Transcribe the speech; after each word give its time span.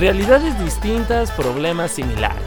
Realidades 0.00 0.58
distintas, 0.58 1.30
problemas 1.30 1.90
similares. 1.90 2.40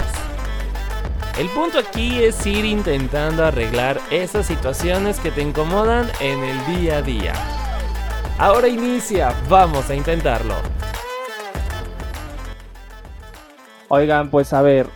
El 1.37 1.47
punto 1.49 1.77
aquí 1.77 2.23
es 2.23 2.43
ir 2.47 2.65
intentando 2.65 3.45
arreglar 3.45 4.01
esas 4.09 4.47
situaciones 4.47 5.19
que 5.19 5.29
te 5.29 5.43
incomodan 5.43 6.07
en 6.19 6.43
el 6.43 6.65
día 6.65 6.97
a 6.97 7.01
día. 7.03 7.33
Ahora 8.39 8.67
inicia, 8.67 9.35
vamos 9.49 9.87
a 9.91 9.93
intentarlo. 9.93 10.55
Oigan, 13.87 14.31
pues 14.31 14.51
a 14.51 14.63
ver, 14.63 14.87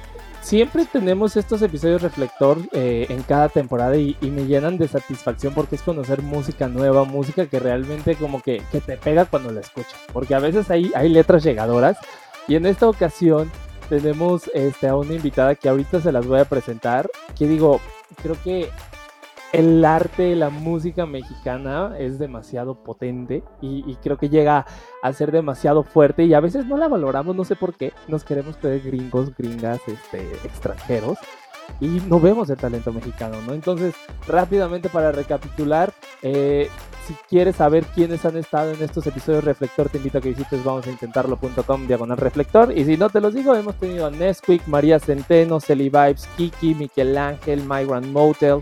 siempre 0.42 0.86
tenemos 0.86 1.38
estos 1.38 1.62
episodios 1.62 2.02
reflector 2.02 2.58
eh, 2.72 3.06
en 3.10 3.22
cada 3.22 3.50
temporada 3.50 3.98
y, 3.98 4.18
me 4.22 4.48
llenan 4.48 4.80
de 4.80 4.88
satisfacción 4.88 5.54
porque 5.54 5.76
es 5.76 5.84
conocer 5.84 6.24
música 6.24 6.68
nueva, 6.68 7.04
música 7.04 7.46
que 7.46 7.60
realmente 7.60 8.16
como 8.16 8.42
que, 8.42 8.64
te 8.72 8.98
pega 8.98 9.26
cuando 9.26 9.52
la 9.52 9.60
escuchas. 9.60 10.00
Porque 10.12 10.34
a 10.34 10.40
veces 10.40 10.72
hay, 10.72 10.92
hay 10.96 11.10
letras 11.10 11.44
llegadoras 11.44 11.98
y 12.48 12.56
en 12.56 12.66
esta 12.66 12.88
ocasión 12.88 13.52
tenemos 13.90 14.50
este, 14.54 14.88
a 14.88 14.96
una 14.96 15.14
invitada 15.14 15.56
que 15.56 15.70
ahorita 15.70 16.02
se 16.02 16.12
las 16.12 16.26
voy 16.26 16.40
a 16.40 16.46
presentar. 16.46 17.10
Que 17.38 17.48
digo, 17.48 17.80
creo 18.22 18.36
que 18.44 18.70
el 19.54 19.84
arte, 19.86 20.36
la 20.36 20.50
música 20.50 21.06
mexicana 21.06 21.96
es 21.98 22.20
demasiado 22.20 22.84
potente 22.84 23.44
y, 23.62 23.96
creo 24.04 24.18
que 24.18 24.30
llega 24.30 24.66
a 25.02 25.14
ser 25.14 25.32
demasiado 25.32 25.84
fuerte 25.84 26.26
y 26.26 26.34
a 26.34 26.40
veces 26.40 26.66
no 26.66 26.78
la 26.78 26.88
valoramos, 26.88 27.36
no 27.36 27.46
sé 27.46 27.56
por 27.56 27.74
qué, 27.74 27.94
nos 28.08 28.24
queremos 28.24 28.58
creer 28.58 28.82
gringos, 28.82 29.36
gringas, 29.36 29.80
este, 29.88 30.22
extranjeros 30.44 31.18
y 31.80 31.88
no 32.08 32.20
vemos 32.20 32.50
el 32.50 32.58
talento 32.58 32.92
mexicano, 32.92 33.42
¿no? 33.46 33.54
Entonces, 33.54 33.96
rápidamente 34.28 34.90
para 34.90 35.12
recapitular, 35.12 35.94
eh, 36.22 36.70
si 37.08 37.14
quieres 37.30 37.56
saber 37.56 37.86
quiénes 37.86 38.26
han 38.26 38.36
estado 38.36 38.74
en 38.74 38.84
estos 38.84 39.08
episodios 39.08 39.46
Reflector, 39.46 39.88
te 39.88 39.98
invito 39.98 40.18
a 40.18 40.22
que 40.22 40.30
visites 40.30 40.62
vamos 40.62 40.86
a 40.88 40.92
intentarlo.com 40.92 41.88
diagonal 41.88 42.18
reflector. 42.18 42.78
Y 42.78 42.84
si 42.84 42.98
no 42.98 43.10
te 43.10 43.22
los 43.22 43.34
digo, 43.34 43.56
hemos 43.56 43.76
tenido 43.76 44.08
a 44.08 44.12
Nesquik, 44.12 44.68
María 44.68 45.00
Centeno, 45.00 45.62
Celi 45.62 45.90
Vibes, 45.90 46.28
Kiki, 46.36 46.76
Miquel 46.76 47.18
Ángel, 47.18 47.62
Migrant 47.62 48.08
Motel, 48.08 48.60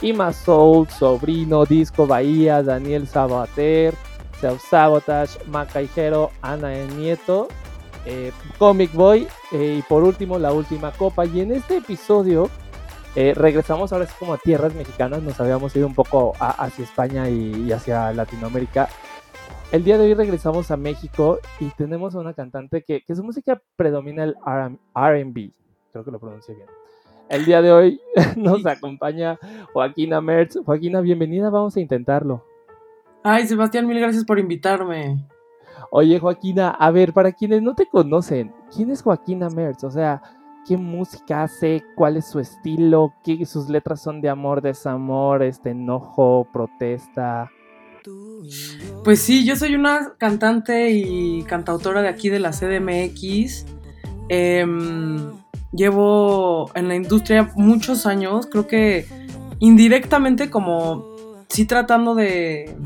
Ima 0.00 0.32
Soul, 0.32 0.88
Sobrino, 0.88 1.64
Disco 1.64 2.06
Bahía, 2.06 2.62
Daniel 2.62 3.08
Sabater, 3.08 3.94
Self 4.40 4.62
Sabotage, 4.70 5.36
Macaijero, 5.48 6.30
Ana 6.40 6.72
Nieto, 6.96 7.48
eh, 8.04 8.30
Comic 8.58 8.92
Boy 8.92 9.26
eh, 9.50 9.76
y 9.80 9.82
por 9.82 10.04
último 10.04 10.38
la 10.38 10.52
última 10.52 10.92
copa. 10.92 11.26
Y 11.26 11.40
en 11.40 11.50
este 11.50 11.78
episodio 11.78 12.48
eh, 13.14 13.34
regresamos 13.34 13.92
ahora 13.92 14.04
es 14.04 14.12
como 14.12 14.34
a 14.34 14.38
tierras 14.38 14.74
mexicanas, 14.74 15.22
nos 15.22 15.40
habíamos 15.40 15.74
ido 15.74 15.86
un 15.86 15.94
poco 15.94 16.34
hacia 16.38 16.84
España 16.84 17.28
y, 17.28 17.72
hacia 17.72 18.12
Latinoamérica. 18.12 18.88
El 19.72 19.84
día 19.84 19.98
de 19.98 20.04
hoy 20.04 20.14
regresamos 20.14 20.70
a 20.70 20.76
México 20.76 21.38
y 21.60 21.66
tenemos 21.70 22.14
a 22.14 22.20
una 22.20 22.32
cantante 22.32 22.82
que, 22.82 23.02
que 23.02 23.14
su 23.14 23.22
música 23.22 23.60
predomina 23.76 24.24
el 24.24 24.34
RB, 24.34 25.52
creo 25.92 26.04
que 26.04 26.10
lo 26.10 26.18
pronuncié 26.18 26.54
bien. 26.54 26.68
El 27.28 27.44
día 27.44 27.60
de 27.60 27.72
hoy 27.72 28.00
nos 28.36 28.64
acompaña 28.64 29.38
Joaquina 29.72 30.20
Mertz. 30.20 30.58
Joaquina, 30.64 31.00
bienvenida, 31.00 31.50
vamos 31.50 31.76
a 31.76 31.80
intentarlo. 31.80 32.44
Ay, 33.22 33.46
Sebastián, 33.46 33.86
mil 33.86 34.00
gracias 34.00 34.24
por 34.24 34.38
invitarme. 34.38 35.18
Oye, 35.90 36.18
Joaquina, 36.18 36.70
a 36.70 36.90
ver, 36.90 37.12
para 37.12 37.32
quienes 37.32 37.62
no 37.62 37.74
te 37.74 37.86
conocen, 37.86 38.52
¿quién 38.74 38.90
es 38.90 39.02
Joaquina 39.02 39.50
Mertz? 39.50 39.84
O 39.84 39.90
sea, 39.90 40.22
¿qué 40.68 40.76
música 40.76 41.44
hace? 41.44 41.82
¿Cuál 41.94 42.18
es 42.18 42.26
su 42.26 42.40
estilo? 42.40 43.14
¿Qué 43.24 43.46
sus 43.46 43.70
letras 43.70 44.02
son 44.02 44.20
de 44.20 44.28
amor, 44.28 44.60
desamor, 44.60 45.42
este 45.42 45.70
enojo, 45.70 46.46
protesta? 46.52 47.50
Pues 49.02 49.22
sí, 49.22 49.46
yo 49.46 49.56
soy 49.56 49.74
una 49.74 50.12
cantante 50.18 50.90
y 50.90 51.42
cantautora 51.44 52.02
de 52.02 52.08
aquí 52.08 52.28
de 52.28 52.40
la 52.40 52.50
CDMX. 52.50 53.64
Eh, 54.28 54.66
llevo 55.72 56.70
en 56.74 56.88
la 56.88 56.96
industria 56.96 57.50
muchos 57.56 58.04
años, 58.04 58.46
creo 58.46 58.66
que 58.66 59.06
indirectamente 59.60 60.50
como 60.50 61.06
sí 61.48 61.64
tratando 61.64 62.14
de, 62.14 62.76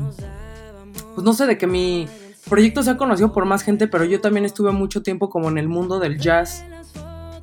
pues 1.15 1.25
no 1.25 1.33
sé, 1.33 1.47
de 1.47 1.57
que 1.57 1.67
mi 1.67 2.07
proyecto 2.49 2.81
sea 2.81 2.95
conocido 2.95 3.33
por 3.33 3.43
más 3.45 3.61
gente, 3.61 3.89
pero 3.89 4.05
yo 4.05 4.21
también 4.21 4.45
estuve 4.45 4.71
mucho 4.71 5.03
tiempo 5.03 5.29
como 5.29 5.49
en 5.49 5.57
el 5.57 5.67
mundo 5.67 5.99
del 5.99 6.17
jazz. 6.17 6.63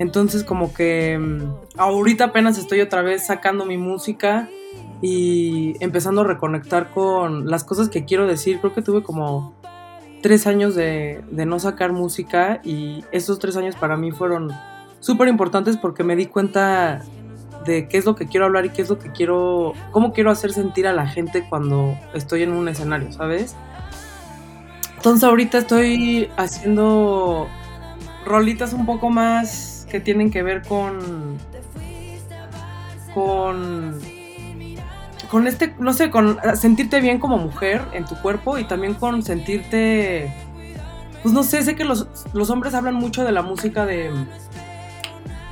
Entonces 0.01 0.45
como 0.45 0.73
que 0.73 1.19
mm, 1.19 1.79
ahorita 1.79 2.25
apenas 2.25 2.57
estoy 2.57 2.81
otra 2.81 3.03
vez 3.03 3.27
sacando 3.27 3.67
mi 3.67 3.77
música 3.77 4.49
y 5.03 5.75
empezando 5.81 6.23
a 6.23 6.25
reconectar 6.25 6.91
con 6.91 7.49
las 7.49 7.65
cosas 7.65 7.91
que 7.91 8.07
quiero 8.07 8.27
decir. 8.27 8.61
Creo 8.61 8.73
que 8.73 8.81
tuve 8.81 9.03
como 9.03 9.53
tres 10.23 10.47
años 10.47 10.75
de, 10.75 11.23
de 11.31 11.45
no 11.45 11.59
sacar 11.59 11.93
música 11.93 12.63
y 12.65 13.05
esos 13.13 13.39
tres 13.39 13.59
años 13.59 13.77
para 13.77 13.99
mí 13.99 14.11
fueron 14.11 14.51
súper 15.01 15.29
importantes 15.29 15.77
porque 15.77 16.03
me 16.03 16.17
di 16.17 16.27
cuenta 16.27 17.03
de 17.67 17.87
qué 17.87 17.99
es 17.99 18.07
lo 18.07 18.15
que 18.15 18.27
quiero 18.27 18.47
hablar 18.47 18.65
y 18.65 18.71
qué 18.71 18.81
es 18.81 18.89
lo 18.89 18.99
que 18.99 19.13
quiero, 19.13 19.75
cómo 19.91 20.15
quiero 20.15 20.31
hacer 20.31 20.55
sentir 20.55 20.87
a 20.87 20.95
la 20.95 21.07
gente 21.07 21.45
cuando 21.47 21.95
estoy 22.15 22.43
en 22.43 22.53
un 22.53 22.69
escenario, 22.69 23.13
¿sabes? 23.13 23.55
Entonces 24.97 25.25
ahorita 25.25 25.59
estoy 25.59 26.31
haciendo 26.39 27.49
rolitas 28.25 28.73
un 28.73 28.87
poco 28.87 29.11
más 29.11 29.80
que 29.91 30.01
tienen 30.01 30.31
que 30.31 30.43
ver 30.43 30.63
con 30.63 31.39
con 33.13 34.01
con 35.31 35.47
este, 35.47 35.75
no 35.79 35.93
sé, 35.93 36.11
con 36.11 36.39
sentirte 36.55 37.01
bien 37.01 37.19
como 37.21 37.39
mujer 37.39 37.83
en 37.93 38.05
tu 38.05 38.17
cuerpo 38.21 38.59
y 38.59 38.65
también 38.65 38.95
con 38.95 39.23
sentirte 39.23 40.33
pues 41.23 41.35
no 41.35 41.43
sé, 41.43 41.63
sé 41.63 41.77
que 41.77 41.85
los, 41.85 42.09
los 42.33 42.49
hombres 42.51 42.73
hablan 42.75 42.95
mucho 42.95 43.25
de 43.25 43.33
la 43.33 43.43
música 43.43 43.85
de 43.85 44.11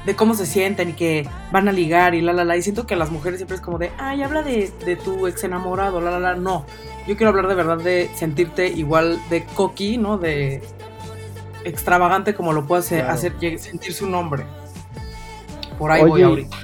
de 0.06 0.16
cómo 0.16 0.32
se 0.32 0.47
sienten 0.47 0.88
y 0.91 0.93
que 0.94 1.28
van 1.53 1.69
a 1.69 1.72
ligar 1.72 2.15
y 2.15 2.22
la 2.22 2.32
la 2.32 2.43
la. 2.43 2.56
Y 2.56 2.62
siento 2.62 2.87
que 2.87 2.97
las 2.97 3.10
mujeres 3.10 3.41
siempre 3.41 3.56
es 3.56 3.60
como 3.60 3.77
de, 3.77 3.93
ay, 3.98 4.22
habla 4.22 4.43
de, 4.43 4.72
de 4.87 4.97
tu 4.97 5.27
ex 5.27 5.44
enamorado, 5.44 6.00
la 6.00 6.10
la 6.12 6.19
la. 6.19 6.34
No, 6.34 6.65
yo 7.06 7.15
quiero 7.16 7.28
hablar 7.28 7.47
de 7.47 7.54
verdad 7.54 7.77
de 7.77 8.10
sentirte 8.15 8.69
igual 8.69 9.21
de 9.28 9.44
coqui, 9.44 9.98
¿no? 9.98 10.16
De 10.16 10.62
extravagante 11.69 12.34
como 12.34 12.53
lo 12.53 12.67
puede 12.67 13.03
hacer, 13.03 13.34
sentirse 13.59 14.05
un 14.05 14.15
hombre. 14.15 14.45
Por 15.79 15.91
ahí 15.91 16.05
voy 16.05 16.23
ahorita. 16.23 16.56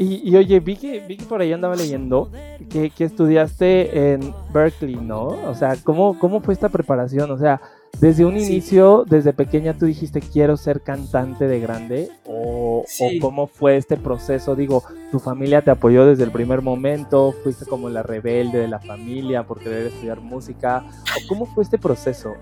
Y, 0.00 0.36
oye, 0.36 0.60
vi 0.60 0.76
que, 0.76 1.00
vi 1.00 1.16
que 1.16 1.24
por 1.24 1.40
ahí 1.40 1.52
andaba 1.52 1.74
leyendo 1.74 2.30
que, 2.70 2.88
que, 2.90 3.02
estudiaste 3.02 4.12
en 4.12 4.32
Berkeley, 4.52 4.94
¿no? 4.94 5.26
O 5.26 5.54
sea, 5.56 5.74
¿cómo, 5.82 6.16
¿cómo 6.20 6.40
fue 6.40 6.54
esta 6.54 6.68
preparación? 6.68 7.28
O 7.32 7.36
sea, 7.36 7.60
desde 8.00 8.24
un 8.24 8.36
inicio, 8.36 9.04
desde 9.08 9.32
pequeña, 9.32 9.74
tú 9.74 9.86
dijiste 9.86 10.20
quiero 10.20 10.56
ser 10.56 10.82
cantante 10.82 11.48
de 11.48 11.58
grande 11.58 12.10
o, 12.26 12.84
cómo 13.20 13.48
fue 13.48 13.76
este 13.76 13.96
proceso. 13.96 14.54
Digo, 14.54 14.84
tu 15.10 15.18
familia 15.18 15.62
te 15.62 15.72
apoyó 15.72 16.06
desde 16.06 16.22
el 16.22 16.30
primer 16.30 16.62
momento, 16.62 17.34
fuiste 17.42 17.66
como 17.66 17.88
la 17.88 18.04
rebelde 18.04 18.58
de 18.58 18.68
la 18.68 18.78
familia 18.78 19.42
por 19.42 19.58
querer 19.58 19.88
estudiar 19.88 20.20
música. 20.20 20.84
¿O 20.86 21.28
¿Cómo 21.28 21.46
fue 21.46 21.64
este 21.64 21.76
proceso? 21.76 22.34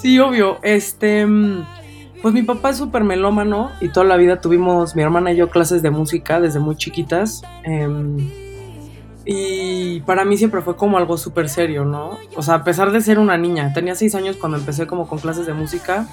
Sí, 0.00 0.18
obvio. 0.18 0.58
Este, 0.62 1.26
mm, 1.26 1.66
pues 2.22 2.32
mi 2.32 2.42
papá 2.42 2.70
es 2.70 2.78
súper 2.78 3.04
melómano 3.04 3.70
y 3.82 3.88
toda 3.88 4.06
la 4.06 4.16
vida 4.16 4.40
tuvimos 4.40 4.96
mi 4.96 5.02
hermana 5.02 5.32
y 5.32 5.36
yo 5.36 5.50
clases 5.50 5.82
de 5.82 5.90
música 5.90 6.40
desde 6.40 6.58
muy 6.58 6.76
chiquitas. 6.76 7.42
Em, 7.64 8.16
y 9.26 10.00
para 10.00 10.24
mí 10.24 10.38
siempre 10.38 10.62
fue 10.62 10.74
como 10.76 10.96
algo 10.96 11.18
súper 11.18 11.50
serio, 11.50 11.84
¿no? 11.84 12.18
O 12.34 12.42
sea, 12.42 12.54
a 12.54 12.64
pesar 12.64 12.92
de 12.92 13.02
ser 13.02 13.18
una 13.18 13.36
niña, 13.36 13.74
tenía 13.74 13.94
seis 13.94 14.14
años 14.14 14.36
cuando 14.36 14.56
empecé 14.56 14.86
como 14.86 15.06
con 15.06 15.18
clases 15.18 15.46
de 15.46 15.52
música. 15.52 16.06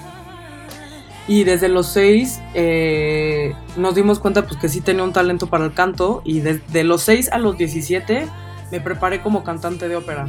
Y 1.26 1.44
desde 1.44 1.68
los 1.68 1.86
seis 1.86 2.40
eh, 2.54 3.54
nos 3.76 3.94
dimos 3.94 4.18
cuenta 4.18 4.46
pues 4.46 4.58
que 4.58 4.68
sí 4.68 4.80
tenía 4.82 5.02
un 5.02 5.14
talento 5.14 5.46
para 5.46 5.64
el 5.64 5.72
canto. 5.72 6.20
Y 6.24 6.40
desde 6.40 6.84
los 6.84 7.02
seis 7.02 7.30
a 7.32 7.38
los 7.38 7.56
17 7.56 8.26
me 8.70 8.80
preparé 8.82 9.22
como 9.22 9.44
cantante 9.44 9.88
de 9.88 9.96
ópera. 9.96 10.26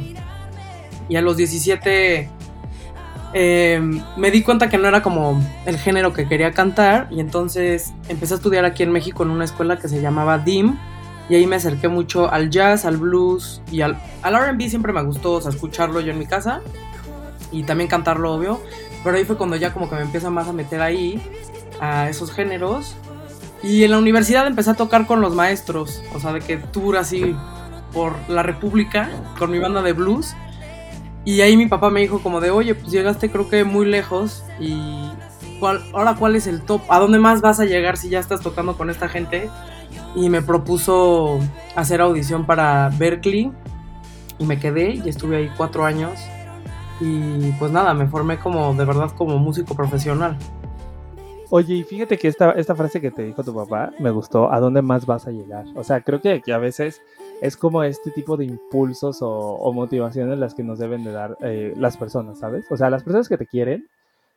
Y 1.10 1.16
a 1.16 1.22
los 1.22 1.36
17 1.36 2.30
em, 3.32 4.02
me 4.16 4.30
di 4.30 4.42
cuenta 4.42 4.68
que 4.68 4.78
no 4.78 4.88
era 4.88 5.02
como 5.02 5.40
el 5.66 5.78
género 5.78 6.12
que 6.12 6.28
quería 6.28 6.52
cantar. 6.52 7.08
Y 7.10 7.20
entonces 7.20 7.92
empecé 8.08 8.34
a 8.34 8.36
estudiar 8.36 8.64
aquí 8.64 8.82
en 8.82 8.92
México 8.92 9.22
en 9.22 9.30
una 9.30 9.44
escuela 9.44 9.78
que 9.78 9.88
se 9.88 10.00
llamaba 10.00 10.38
DIM 10.38 10.76
y 11.30 11.36
ahí 11.36 11.46
me 11.46 11.56
acerqué 11.56 11.86
mucho 11.86 12.30
al 12.30 12.50
jazz, 12.50 12.84
al 12.84 12.96
blues 12.96 13.62
y 13.70 13.82
al, 13.82 13.96
al 14.22 14.34
RB 14.34 14.68
siempre 14.68 14.92
me 14.92 15.00
gustó, 15.02 15.34
o 15.34 15.40
sea, 15.40 15.52
escucharlo 15.52 16.00
yo 16.00 16.10
en 16.10 16.18
mi 16.18 16.26
casa 16.26 16.60
y 17.52 17.62
también 17.62 17.88
cantarlo, 17.88 18.34
obvio. 18.34 18.60
Pero 19.04 19.16
ahí 19.16 19.24
fue 19.24 19.36
cuando 19.36 19.54
ya 19.56 19.72
como 19.72 19.88
que 19.88 19.94
me 19.94 20.02
empiezo 20.02 20.30
más 20.30 20.48
a 20.48 20.52
meter 20.52 20.82
ahí, 20.82 21.22
a 21.80 22.08
esos 22.08 22.32
géneros. 22.32 22.96
Y 23.62 23.84
en 23.84 23.92
la 23.92 23.98
universidad 23.98 24.46
empecé 24.46 24.70
a 24.70 24.74
tocar 24.74 25.06
con 25.06 25.20
los 25.20 25.34
maestros, 25.34 26.02
o 26.14 26.20
sea, 26.20 26.32
de 26.32 26.40
que 26.40 26.56
tour 26.56 26.96
así 26.96 27.36
por 27.92 28.16
la 28.28 28.42
República 28.42 29.08
con 29.38 29.50
mi 29.50 29.58
banda 29.58 29.82
de 29.82 29.92
blues. 29.92 30.34
Y 31.24 31.40
ahí 31.42 31.56
mi 31.56 31.66
papá 31.66 31.90
me 31.90 32.00
dijo 32.00 32.20
como 32.20 32.40
de, 32.40 32.50
oye, 32.50 32.74
pues 32.74 32.90
llegaste 32.90 33.30
creo 33.30 33.48
que 33.48 33.64
muy 33.64 33.86
lejos 33.86 34.42
y 34.58 35.10
¿cuál, 35.58 35.82
ahora 35.92 36.16
cuál 36.18 36.36
es 36.36 36.46
el 36.46 36.62
top, 36.62 36.80
a 36.88 36.98
dónde 36.98 37.18
más 37.18 37.40
vas 37.40 37.60
a 37.60 37.64
llegar 37.64 37.96
si 37.96 38.08
ya 38.08 38.18
estás 38.18 38.40
tocando 38.40 38.76
con 38.76 38.88
esta 38.90 39.08
gente 39.08 39.50
y 40.14 40.28
me 40.30 40.42
propuso 40.42 41.38
hacer 41.76 42.00
audición 42.00 42.46
para 42.46 42.90
Berkeley 42.98 43.52
y 44.38 44.44
me 44.44 44.58
quedé 44.58 44.94
y 44.94 45.08
estuve 45.08 45.36
ahí 45.36 45.50
cuatro 45.56 45.84
años. 45.84 46.18
y 47.00 47.52
pues 47.52 47.70
nada, 47.72 47.94
me 47.94 48.06
formé 48.06 48.38
como 48.38 48.74
de 48.74 48.84
verdad 48.84 49.10
como 49.16 49.38
músico 49.38 49.74
profesional. 49.74 50.36
Oye, 51.52 51.74
y 51.74 51.82
fíjate 51.82 52.16
que 52.16 52.28
esta, 52.28 52.52
esta 52.52 52.76
frase 52.76 53.00
que 53.00 53.10
te 53.10 53.24
dijo 53.24 53.42
tu 53.42 53.52
papá 53.52 53.90
me 53.98 54.12
gustó, 54.12 54.52
¿a 54.52 54.60
dónde 54.60 54.82
más 54.82 55.04
vas 55.04 55.26
a 55.26 55.32
llegar? 55.32 55.64
O 55.74 55.82
sea, 55.82 56.00
creo 56.00 56.20
que, 56.20 56.40
a 56.52 56.58
veces 56.58 57.02
es 57.40 57.56
como 57.56 57.82
este 57.82 58.10
tipo 58.10 58.36
de 58.36 58.44
impulsos 58.44 59.18
o, 59.20 59.72
motivaciones 59.72 60.38
las 60.38 60.54
que 60.54 60.62
nos 60.62 60.78
deben 60.78 61.04
de 61.04 61.12
dar 61.12 61.36
eh, 61.40 61.74
las 61.76 61.96
personas, 61.96 62.38
¿sabes? 62.38 62.66
O 62.70 62.76
sea, 62.76 62.90
las 62.90 63.02
personas 63.02 63.28
que 63.28 63.38
te 63.38 63.46
quieren, 63.46 63.86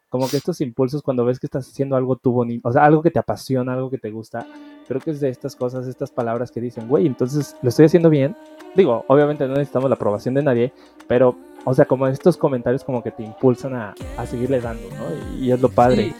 como 0.09 0.29
que 0.29 0.37
estos 0.37 0.61
impulsos 0.61 1.01
cuando 1.01 1.25
ves 1.25 1.39
que 1.39 1.47
estás 1.47 1.67
haciendo 1.67 1.95
algo 1.95 2.15
tú 2.15 2.31
bonito, 2.31 2.69
o 2.69 2.71
sea, 2.71 2.85
algo 2.85 3.01
que 3.01 3.11
te 3.11 3.19
apasiona, 3.19 3.73
algo 3.73 3.89
que 3.89 3.97
te 3.97 4.11
gusta, 4.11 4.45
creo 4.87 5.01
que 5.01 5.11
es 5.11 5.19
de 5.19 5.29
estas 5.29 5.55
cosas, 5.55 5.87
estas 5.87 6.11
palabras 6.11 6.51
que 6.51 6.61
dicen, 6.61 6.87
güey, 6.87 7.07
entonces 7.07 7.55
lo 7.61 7.69
estoy 7.69 7.85
haciendo 7.85 8.09
bien. 8.09 8.35
Digo, 8.75 9.03
obviamente 9.07 9.47
no 9.47 9.55
necesitamos 9.55 9.89
la 9.89 9.95
aprobación 9.95 10.35
de 10.35 10.43
nadie, 10.43 10.73
pero, 11.07 11.35
o 11.65 11.73
sea, 11.73 11.85
como 11.85 12.07
estos 12.07 12.37
comentarios 12.37 12.83
como 12.83 13.01
que 13.03 13.11
te 13.11 13.23
impulsan 13.23 13.73
a, 13.73 13.95
a 14.17 14.25
seguirle 14.25 14.61
dando, 14.61 14.87
¿no? 14.89 15.39
Y, 15.39 15.51
es 15.51 15.59
lo 15.59 15.69
padre. 15.69 16.13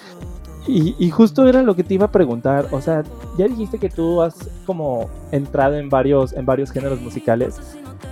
Y, 0.66 1.10
justo 1.10 1.46
era 1.48 1.62
lo 1.62 1.76
que 1.76 1.84
te 1.84 1.96
iba 1.96 2.06
a 2.06 2.12
preguntar, 2.12 2.68
o 2.72 2.80
sea, 2.80 3.04
ya 3.38 3.48
dijiste 3.48 3.80
que 3.80 3.90
tú 3.90 4.22
has 4.22 4.50
como 4.66 5.10
entrado 5.32 5.76
en 5.76 5.90
varios, 5.90 6.32
en 6.32 6.46
varios 6.46 6.72
géneros 6.72 7.02
musicales 7.02 7.60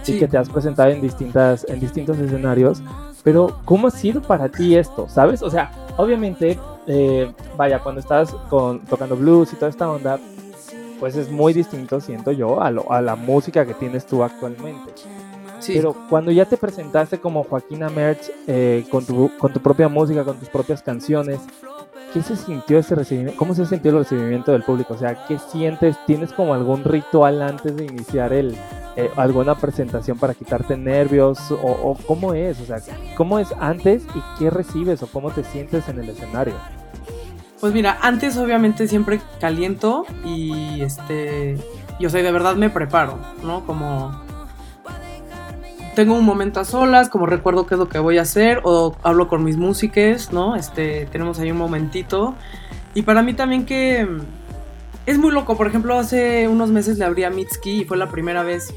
y 0.06 0.20
que 0.20 0.28
te 0.28 0.38
has 0.38 0.50
presentado 0.50 0.90
en, 0.90 1.00
distintas, 1.00 1.66
en 1.70 1.80
distintos 1.80 2.18
escenarios, 2.18 2.84
pero 3.24 3.60
¿cómo 3.64 3.88
ha 3.88 3.92
sido 3.92 4.22
para 4.22 4.50
ti 4.50 4.76
esto? 4.76 5.08
¿Sabes? 5.08 5.42
O 5.44 5.50
sea, 5.50 5.72
obviamente, 5.96 6.60
eh, 6.88 7.32
vaya, 7.56 7.80
cuando 7.80 8.02
estás 8.02 8.34
con, 8.50 8.80
tocando 8.82 9.16
blues 9.16 9.54
y 9.54 9.56
toda 9.56 9.70
esta 9.70 9.90
onda, 9.90 10.20
pues 11.00 11.16
es 11.16 11.32
muy 11.32 11.54
distinto, 11.54 12.02
siento 12.02 12.34
yo, 12.34 12.62
a, 12.62 12.70
lo, 12.70 12.92
a 12.92 13.02
la 13.02 13.16
música 13.16 13.66
que 13.66 13.74
tienes 13.74 14.06
tú 14.06 14.24
actualmente. 14.24 14.92
Sí. 15.60 15.74
Pero 15.76 15.96
cuando 16.10 16.32
ya 16.32 16.46
te 16.46 16.58
presentaste 16.58 17.20
como 17.20 17.44
Joaquina 17.44 17.90
Merch 17.90 18.32
eh, 18.48 18.84
con, 18.92 19.06
tu, 19.06 19.32
con 19.38 19.54
tu 19.54 19.60
propia 19.60 19.88
música, 19.88 20.24
con 20.24 20.38
tus 20.38 20.50
propias 20.50 20.82
canciones, 20.82 21.40
¿qué 22.14 22.22
se 22.22 22.36
sintió 22.36 22.80
ese 22.80 22.96
recibimiento? 22.96 23.38
¿Cómo 23.38 23.56
se 23.56 23.66
sintió 23.66 23.92
el 23.92 24.00
recibimiento 24.00 24.52
del 24.52 24.64
público? 24.64 24.94
O 24.94 24.98
sea, 24.98 25.26
¿qué 25.28 25.38
sientes? 25.40 25.96
¿Tienes 26.06 26.34
como 26.34 26.54
algún 26.54 26.84
ritual 26.84 27.42
antes 27.42 27.76
de 27.76 27.86
iniciar 27.86 28.34
el, 28.34 28.56
eh, 28.96 29.10
alguna 29.16 29.56
presentación 29.56 30.18
para 30.18 30.34
quitarte 30.34 30.78
nervios? 30.78 31.40
O, 31.52 31.98
cómo 32.06 32.34
es? 32.34 32.60
O 32.62 32.66
sea, 32.66 32.78
¿cómo 33.16 33.40
es 33.40 33.50
antes 33.60 34.04
y 34.16 34.40
qué 34.40 34.50
recibes 34.50 35.02
o 35.04 35.08
cómo 35.08 35.32
te 35.32 35.44
sientes 35.44 35.88
en 35.88 36.00
el 36.00 36.10
escenario? 36.10 36.56
Pues 37.60 37.74
mira, 37.74 37.98
antes 38.02 38.38
obviamente 38.38 38.88
siempre 38.88 39.22
caliento 39.40 40.06
y 40.26 40.82
este, 40.82 41.58
yo 42.00 42.10
sé, 42.10 42.24
de 42.24 42.32
verdad 42.32 42.56
me 42.56 42.72
preparo, 42.72 43.20
¿no? 43.44 43.66
Como 43.66 44.20
tengo 45.96 46.16
un 46.16 46.26
momento 46.26 46.60
a 46.60 46.66
solas, 46.66 47.10
como 47.10 47.26
recuerdo 47.26 47.66
qué 47.66 47.76
es 47.76 47.80
lo 47.80 47.90
que 47.90 48.00
voy 48.00 48.18
a 48.18 48.22
hacer, 48.22 48.62
o 48.64 48.96
hablo 49.04 49.28
con 49.28 49.44
mis 49.44 49.58
músicos, 49.58 50.32
¿no? 50.32 50.56
Este, 50.56 51.08
tenemos 51.12 51.40
ahí 51.40 51.52
un 51.52 51.58
momentito. 51.58 52.36
Y 52.94 53.04
para 53.04 53.22
mí 53.22 53.34
también 53.34 53.66
que 53.66 54.08
es 55.06 55.18
muy 55.18 55.32
loco, 55.32 55.58
por 55.58 55.68
ejemplo, 55.68 55.98
hace 55.98 56.48
unos 56.48 56.70
meses 56.70 56.98
le 56.98 57.06
abrí 57.06 57.24
a 57.24 57.30
Mitski 57.30 57.82
y 57.82 57.86
fue 57.86 57.98
la 57.98 58.10
primera 58.10 58.44
vez 58.44 58.74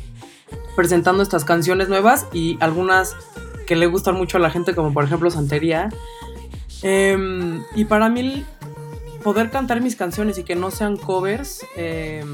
presentando 0.77 1.23
estas 1.23 1.45
canciones 1.45 1.89
nuevas 1.89 2.27
y 2.33 2.57
algunas 2.61 3.17
que 3.67 3.77
le 3.77 3.87
gustan 3.87 4.17
mucho 4.17 4.39
a 4.39 4.41
la 4.41 4.51
gente, 4.51 4.75
como 4.75 4.93
por 4.93 5.05
ejemplo 5.05 5.31
Santería. 5.31 5.89
Em, 6.83 7.63
y 7.75 7.85
para 7.87 8.09
mí 8.09 8.45
poder 9.23 9.51
cantar 9.51 9.81
mis 9.81 9.97
canciones 9.97 10.37
y 10.39 10.45
que 10.45 10.55
no 10.55 10.71
sean 10.71 10.97
covers, 10.97 11.65
eh, 11.77 12.25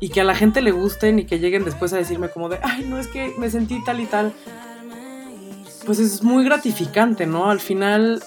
y 0.00 0.08
que 0.10 0.20
a 0.20 0.24
la 0.24 0.34
gente 0.34 0.60
le 0.62 0.72
gusten 0.72 1.18
y 1.18 1.24
que 1.24 1.38
lleguen 1.38 1.64
después 1.64 1.92
a 1.92 1.96
decirme 1.96 2.28
como 2.28 2.48
de, 2.48 2.58
ay, 2.62 2.86
no 2.88 2.98
es 2.98 3.08
que 3.08 3.34
me 3.38 3.50
sentí 3.50 3.82
tal 3.84 4.00
y 4.00 4.06
tal, 4.06 4.32
pues 5.86 5.98
es 5.98 6.22
muy 6.22 6.44
gratificante, 6.44 7.26
¿no? 7.26 7.50
Al 7.50 7.60
final 7.60 8.22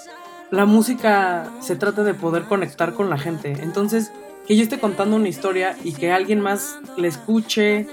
la 0.52 0.66
música 0.66 1.52
se 1.60 1.75
trata 1.75 2.04
de 2.04 2.14
poder 2.14 2.44
conectar 2.44 2.94
con 2.94 3.10
la 3.10 3.18
gente. 3.18 3.58
Entonces, 3.62 4.12
que 4.48 4.56
yo 4.56 4.64
esté 4.64 4.80
contando 4.80 5.16
una 5.16 5.28
historia 5.28 5.75
y 5.84 5.94
que 5.94 6.12
alguien 6.12 6.40
más 6.40 6.78
le 6.96 7.08
escuche 7.08 7.86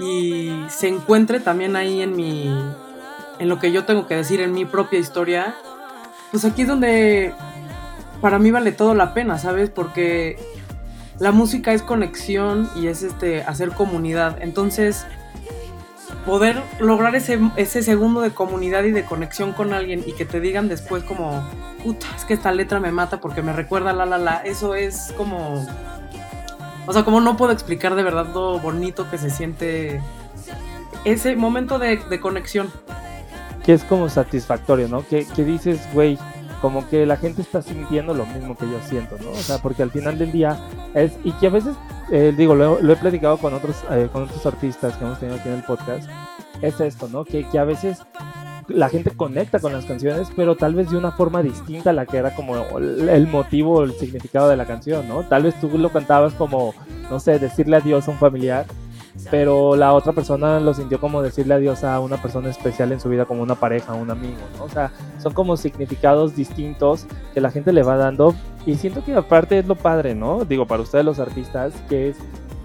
y 0.00 0.50
se 0.68 0.88
encuentre 0.88 1.38
también 1.38 1.76
ahí 1.76 2.02
en 2.02 2.16
mi 2.16 2.52
en 3.38 3.48
lo 3.48 3.58
que 3.58 3.72
yo 3.72 3.84
tengo 3.84 4.06
que 4.06 4.14
decir 4.14 4.40
en 4.40 4.52
mi 4.52 4.64
propia 4.64 4.98
historia, 4.98 5.56
pues 6.30 6.44
aquí 6.44 6.62
es 6.62 6.68
donde 6.68 7.32
para 8.20 8.38
mí 8.38 8.50
vale 8.50 8.72
todo 8.72 8.94
la 8.94 9.14
pena, 9.14 9.38
¿sabes? 9.38 9.70
Porque 9.70 10.38
la 11.18 11.32
música 11.32 11.72
es 11.72 11.82
conexión 11.82 12.68
y 12.74 12.86
es 12.86 13.02
este 13.02 13.42
hacer 13.42 13.70
comunidad. 13.70 14.38
Entonces, 14.40 15.06
poder 16.26 16.62
lograr 16.78 17.14
ese, 17.14 17.38
ese 17.56 17.82
segundo 17.82 18.20
de 18.20 18.30
comunidad 18.30 18.84
y 18.84 18.92
de 18.92 19.04
conexión 19.04 19.52
con 19.52 19.72
alguien 19.72 20.02
y 20.06 20.12
que 20.12 20.24
te 20.24 20.40
digan 20.40 20.68
después 20.68 21.02
como, 21.04 21.42
puta, 21.82 22.06
es 22.16 22.24
que 22.24 22.34
esta 22.34 22.52
letra 22.52 22.80
me 22.80 22.92
mata 22.92 23.20
porque 23.20 23.42
me 23.42 23.52
recuerda 23.52 23.92
la 23.92 24.06
la 24.06 24.18
la, 24.18 24.36
eso 24.38 24.74
es 24.74 25.12
como, 25.16 25.66
o 26.86 26.92
sea, 26.92 27.04
como 27.04 27.20
no 27.20 27.36
puedo 27.36 27.52
explicar 27.52 27.94
de 27.94 28.02
verdad 28.02 28.28
lo 28.32 28.58
bonito 28.58 29.10
que 29.10 29.18
se 29.18 29.30
siente 29.30 30.00
ese 31.04 31.36
momento 31.36 31.78
de, 31.78 32.20
conexión. 32.20 32.70
Que 33.64 33.74
es 33.74 33.84
como 33.84 34.08
satisfactorio, 34.08 34.88
¿no? 34.88 35.06
Que, 35.06 35.24
que 35.24 35.44
dices, 35.44 35.80
güey, 35.92 36.18
como 36.62 36.88
que 36.88 37.04
la 37.04 37.16
gente 37.16 37.42
está 37.42 37.60
sintiendo 37.60 38.14
lo 38.14 38.24
mismo 38.24 38.56
que 38.56 38.70
yo 38.70 38.78
siento, 38.88 39.16
¿no? 39.20 39.32
O 39.32 39.34
sea, 39.34 39.58
porque 39.58 39.82
al 39.82 39.90
final 39.90 40.16
del 40.16 40.30
día 40.30 40.56
es, 40.94 41.12
y 41.24 41.32
que 41.32 41.48
a 41.48 41.50
veces, 41.50 41.74
eh, 42.12 42.32
digo, 42.34 42.54
lo, 42.54 42.78
he 42.78 42.96
platicado 42.96 43.36
con 43.36 43.52
otros, 43.52 43.76
eh, 43.90 44.08
con 44.12 44.22
otros 44.22 44.46
artistas 44.46 44.96
que 44.96 45.04
hemos 45.04 45.18
tenido 45.18 45.38
aquí 45.38 45.48
en 45.48 45.56
el 45.56 45.64
podcast, 45.64 46.08
es 46.62 46.80
esto, 46.80 47.08
¿no? 47.08 47.24
Que, 47.24 47.44
que 47.48 47.58
a 47.58 47.64
veces 47.64 47.98
la 48.68 48.88
gente 48.88 49.10
conecta 49.10 49.58
con 49.58 49.72
las 49.72 49.84
canciones, 49.84 50.28
pero 50.36 50.56
tal 50.56 50.76
vez 50.76 50.88
de 50.88 50.96
una 50.96 51.10
forma 51.10 51.42
distinta 51.42 51.90
a 51.90 51.92
la 51.92 52.06
que 52.06 52.16
era 52.16 52.34
como 52.34 52.56
el 52.56 53.26
motivo 53.26 53.82
el 53.82 53.92
significado 53.94 54.48
de 54.48 54.56
la 54.56 54.64
canción, 54.64 55.08
¿no? 55.08 55.24
Tal 55.24 55.42
vez 55.42 55.58
tú 55.60 55.68
lo 55.76 55.90
cantabas 55.90 56.32
como, 56.34 56.74
no 57.10 57.18
sé, 57.18 57.40
decirle 57.40 57.78
adiós 57.78 58.06
a 58.06 58.12
un 58.12 58.18
familiar 58.18 58.66
pero 59.30 59.76
la 59.76 59.92
otra 59.92 60.12
persona 60.12 60.60
lo 60.60 60.74
sintió 60.74 61.00
como 61.00 61.22
decirle 61.22 61.54
adiós 61.54 61.84
a 61.84 62.00
una 62.00 62.16
persona 62.20 62.48
especial 62.48 62.92
en 62.92 63.00
su 63.00 63.08
vida, 63.08 63.24
como 63.24 63.42
una 63.42 63.54
pareja, 63.54 63.94
un 63.94 64.10
amigo, 64.10 64.38
¿no? 64.58 64.64
O 64.64 64.68
sea, 64.68 64.90
son 65.18 65.32
como 65.32 65.56
significados 65.56 66.34
distintos 66.34 67.06
que 67.34 67.40
la 67.40 67.50
gente 67.50 67.72
le 67.72 67.82
va 67.82 67.96
dando. 67.96 68.34
Y 68.64 68.76
siento 68.76 69.04
que 69.04 69.14
aparte 69.14 69.58
es 69.58 69.66
lo 69.66 69.74
padre, 69.74 70.14
¿no? 70.14 70.44
Digo, 70.44 70.66
para 70.66 70.82
ustedes 70.82 71.04
los 71.04 71.18
artistas, 71.18 71.74
que 71.88 72.10
es, 72.10 72.16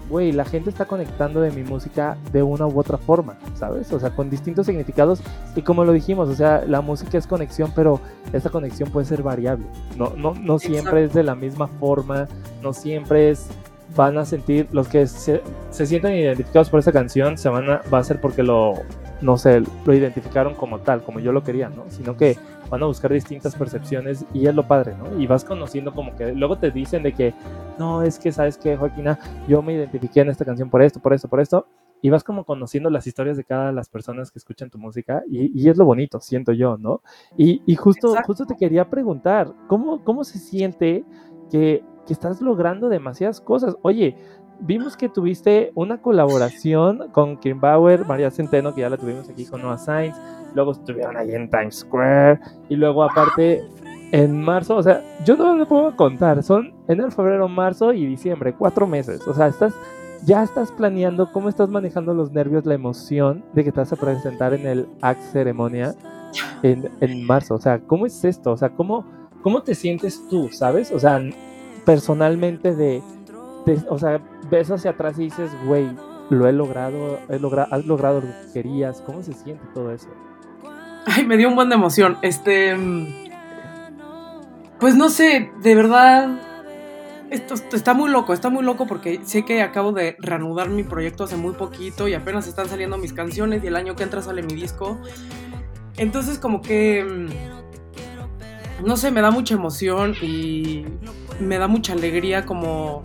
güey, 0.08 0.32
la 0.32 0.44
gente 0.44 0.70
está 0.70 0.86
conectando 0.86 1.40
de 1.40 1.50
mi 1.50 1.62
música 1.62 2.16
de 2.32 2.42
una 2.42 2.66
u 2.66 2.78
otra 2.78 2.98
forma, 2.98 3.36
¿sabes? 3.54 3.92
O 3.92 4.00
sea, 4.00 4.10
con 4.10 4.30
distintos 4.30 4.66
significados. 4.66 5.20
Y 5.54 5.62
como 5.62 5.84
lo 5.84 5.92
dijimos, 5.92 6.28
o 6.28 6.34
sea, 6.34 6.64
la 6.66 6.80
música 6.80 7.18
es 7.18 7.26
conexión, 7.26 7.72
pero 7.74 8.00
esa 8.32 8.48
conexión 8.48 8.90
puede 8.90 9.06
ser 9.06 9.22
variable. 9.22 9.66
No, 9.96 10.14
no, 10.16 10.34
no 10.34 10.58
siempre 10.58 11.04
es 11.04 11.12
de 11.12 11.24
la 11.24 11.34
misma 11.34 11.66
forma, 11.66 12.28
no 12.62 12.72
siempre 12.72 13.30
es 13.30 13.48
van 13.96 14.18
a 14.18 14.24
sentir, 14.24 14.68
los 14.72 14.88
que 14.88 15.06
se, 15.06 15.42
se 15.70 15.86
sientan 15.86 16.14
identificados 16.14 16.70
por 16.70 16.80
esa 16.80 16.92
canción, 16.92 17.38
se 17.38 17.48
van 17.48 17.70
a, 17.70 17.82
va 17.92 17.98
a 17.98 18.04
ser 18.04 18.20
porque 18.20 18.42
lo, 18.42 18.74
no 19.20 19.36
sé, 19.36 19.62
lo 19.84 19.94
identificaron 19.94 20.54
como 20.54 20.80
tal, 20.80 21.02
como 21.02 21.20
yo 21.20 21.32
lo 21.32 21.42
quería, 21.42 21.68
¿no? 21.68 21.84
Sino 21.88 22.16
que 22.16 22.36
van 22.70 22.82
a 22.82 22.86
buscar 22.86 23.12
distintas 23.12 23.54
percepciones 23.54 24.24
y 24.32 24.46
es 24.46 24.54
lo 24.54 24.66
padre, 24.66 24.94
¿no? 24.96 25.20
Y 25.20 25.26
vas 25.26 25.44
conociendo 25.44 25.94
como 25.94 26.14
que 26.16 26.32
luego 26.32 26.58
te 26.58 26.70
dicen 26.70 27.02
de 27.02 27.12
que, 27.12 27.34
no, 27.78 28.02
es 28.02 28.18
que, 28.18 28.30
¿sabes 28.32 28.58
qué, 28.58 28.76
Joaquina? 28.76 29.18
Yo 29.48 29.62
me 29.62 29.74
identifiqué 29.74 30.20
en 30.20 30.28
esta 30.28 30.44
canción 30.44 30.70
por 30.70 30.82
esto, 30.82 31.00
por 31.00 31.12
esto, 31.12 31.28
por 31.28 31.40
esto. 31.40 31.66
Y 32.00 32.10
vas 32.10 32.22
como 32.22 32.44
conociendo 32.44 32.90
las 32.90 33.08
historias 33.08 33.36
de 33.36 33.42
cada 33.42 33.72
las 33.72 33.88
personas 33.88 34.30
que 34.30 34.38
escuchan 34.38 34.70
tu 34.70 34.78
música 34.78 35.24
y, 35.28 35.50
y 35.60 35.68
es 35.68 35.76
lo 35.76 35.84
bonito, 35.84 36.20
siento 36.20 36.52
yo, 36.52 36.76
¿no? 36.76 37.02
Y, 37.36 37.60
y 37.66 37.74
justo, 37.74 38.14
justo 38.24 38.46
te 38.46 38.56
quería 38.56 38.88
preguntar, 38.88 39.52
¿cómo, 39.66 40.04
¿cómo 40.04 40.22
se 40.22 40.38
siente 40.38 41.04
que 41.50 41.82
que 42.08 42.14
estás 42.14 42.40
logrando 42.40 42.88
demasiadas 42.88 43.38
cosas. 43.40 43.76
Oye, 43.82 44.16
vimos 44.60 44.96
que 44.96 45.10
tuviste 45.10 45.70
una 45.74 46.00
colaboración 46.00 47.10
con 47.12 47.36
Kim 47.36 47.60
Bauer, 47.60 48.06
María 48.06 48.30
Centeno, 48.30 48.74
que 48.74 48.80
ya 48.80 48.90
la 48.90 48.96
tuvimos 48.96 49.28
aquí 49.28 49.44
con 49.44 49.60
Noah 49.60 49.78
Sainz, 49.78 50.16
luego 50.54 50.72
estuvieron 50.72 51.16
ahí 51.16 51.32
en 51.32 51.50
Times 51.50 51.76
Square, 51.76 52.40
y 52.70 52.76
luego 52.76 53.04
aparte 53.04 53.62
en 54.10 54.40
marzo, 54.40 54.76
o 54.76 54.82
sea, 54.82 55.02
yo 55.24 55.36
no 55.36 55.54
le 55.54 55.66
puedo 55.66 55.94
contar, 55.94 56.42
son 56.42 56.72
enero, 56.88 57.10
febrero, 57.10 57.46
marzo 57.46 57.92
y 57.92 58.06
diciembre, 58.06 58.54
cuatro 58.54 58.86
meses, 58.86 59.28
o 59.28 59.34
sea, 59.34 59.48
estás, 59.48 59.74
ya 60.24 60.42
estás 60.42 60.72
planeando 60.72 61.30
cómo 61.30 61.50
estás 61.50 61.68
manejando 61.68 62.14
los 62.14 62.32
nervios, 62.32 62.64
la 62.64 62.74
emoción 62.74 63.44
de 63.52 63.64
que 63.64 63.70
te 63.70 63.80
vas 63.80 63.92
a 63.92 63.96
presentar 63.96 64.54
en 64.54 64.66
el 64.66 64.88
Act 65.02 65.20
Ceremonia 65.20 65.94
en, 66.62 66.88
en 67.00 67.26
marzo, 67.26 67.56
o 67.56 67.60
sea, 67.60 67.80
¿cómo 67.80 68.06
es 68.06 68.24
esto? 68.24 68.52
O 68.52 68.56
sea, 68.56 68.70
¿cómo, 68.70 69.04
¿cómo 69.42 69.62
te 69.62 69.74
sientes 69.74 70.26
tú, 70.28 70.48
sabes? 70.50 70.90
O 70.90 70.98
sea, 70.98 71.20
personalmente 71.88 72.74
de, 72.74 73.02
o 73.88 73.98
sea, 73.98 74.20
ves 74.50 74.70
hacia 74.70 74.90
atrás 74.90 75.18
y 75.18 75.22
dices, 75.22 75.50
güey, 75.64 75.88
lo 76.28 76.46
he 76.46 76.52
logrado, 76.52 77.18
has 77.70 77.86
logrado 77.86 78.20
lo 78.20 78.26
que 78.26 78.52
querías, 78.52 79.00
¿cómo 79.00 79.22
se 79.22 79.32
siente 79.32 79.64
todo 79.72 79.90
eso? 79.90 80.08
Ay, 81.06 81.24
me 81.24 81.38
dio 81.38 81.48
un 81.48 81.54
buen 81.54 81.70
de 81.70 81.76
emoción. 81.76 82.18
Este, 82.20 82.76
pues 84.78 84.96
no 84.96 85.08
sé, 85.08 85.50
de 85.62 85.74
verdad, 85.74 86.28
esto 87.30 87.54
está 87.72 87.94
muy 87.94 88.10
loco, 88.10 88.34
está 88.34 88.50
muy 88.50 88.64
loco 88.64 88.86
porque 88.86 89.20
sé 89.24 89.46
que 89.46 89.62
acabo 89.62 89.92
de 89.92 90.14
reanudar 90.18 90.68
mi 90.68 90.82
proyecto 90.82 91.24
hace 91.24 91.36
muy 91.36 91.54
poquito 91.54 92.06
y 92.06 92.12
apenas 92.12 92.46
están 92.46 92.68
saliendo 92.68 92.98
mis 92.98 93.14
canciones 93.14 93.64
y 93.64 93.68
el 93.68 93.76
año 93.76 93.96
que 93.96 94.02
entra 94.02 94.20
sale 94.20 94.42
mi 94.42 94.54
disco. 94.54 94.98
entonces 95.96 96.38
como 96.38 96.60
que, 96.60 97.02
mm, 97.02 97.57
no 98.84 98.96
sé, 98.96 99.10
me 99.10 99.20
da 99.20 99.30
mucha 99.30 99.54
emoción 99.54 100.14
y 100.22 100.84
me 101.40 101.58
da 101.58 101.68
mucha 101.68 101.92
alegría 101.92 102.46
como 102.46 103.02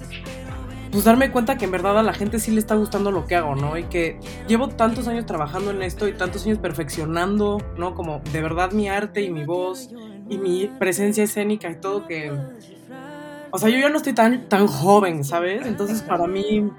pues 0.93 1.05
darme 1.05 1.31
cuenta 1.31 1.57
que 1.57 1.65
en 1.65 1.71
verdad 1.71 1.97
a 1.97 2.03
la 2.03 2.13
gente 2.13 2.39
sí 2.39 2.51
le 2.51 2.59
está 2.59 2.75
gustando 2.75 3.09
lo 3.09 3.25
que 3.25 3.35
hago, 3.35 3.55
¿no? 3.55 3.75
Y 3.79 3.85
que 3.85 4.19
llevo 4.47 4.69
tantos 4.69 5.07
años 5.07 5.25
trabajando 5.25 5.71
en 5.71 5.81
esto 5.81 6.07
y 6.07 6.13
tantos 6.13 6.45
años 6.45 6.59
perfeccionando, 6.59 7.57
¿no? 7.79 7.95
Como 7.95 8.21
de 8.31 8.41
verdad 8.43 8.71
mi 8.73 8.87
arte 8.87 9.23
y 9.23 9.31
mi 9.31 9.43
voz 9.43 9.89
y 10.29 10.37
mi 10.37 10.67
presencia 10.67 11.23
escénica 11.23 11.67
y 11.71 11.77
todo 11.77 12.05
que... 12.05 12.31
O 13.49 13.57
sea, 13.57 13.69
yo 13.69 13.79
ya 13.79 13.89
no 13.89 13.97
estoy 13.97 14.13
tan, 14.13 14.47
tan 14.47 14.67
joven, 14.67 15.23
¿sabes? 15.23 15.65
Entonces 15.65 16.03
para 16.03 16.27
mí, 16.27 16.69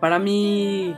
para 0.00 0.18
mí, 0.18 0.94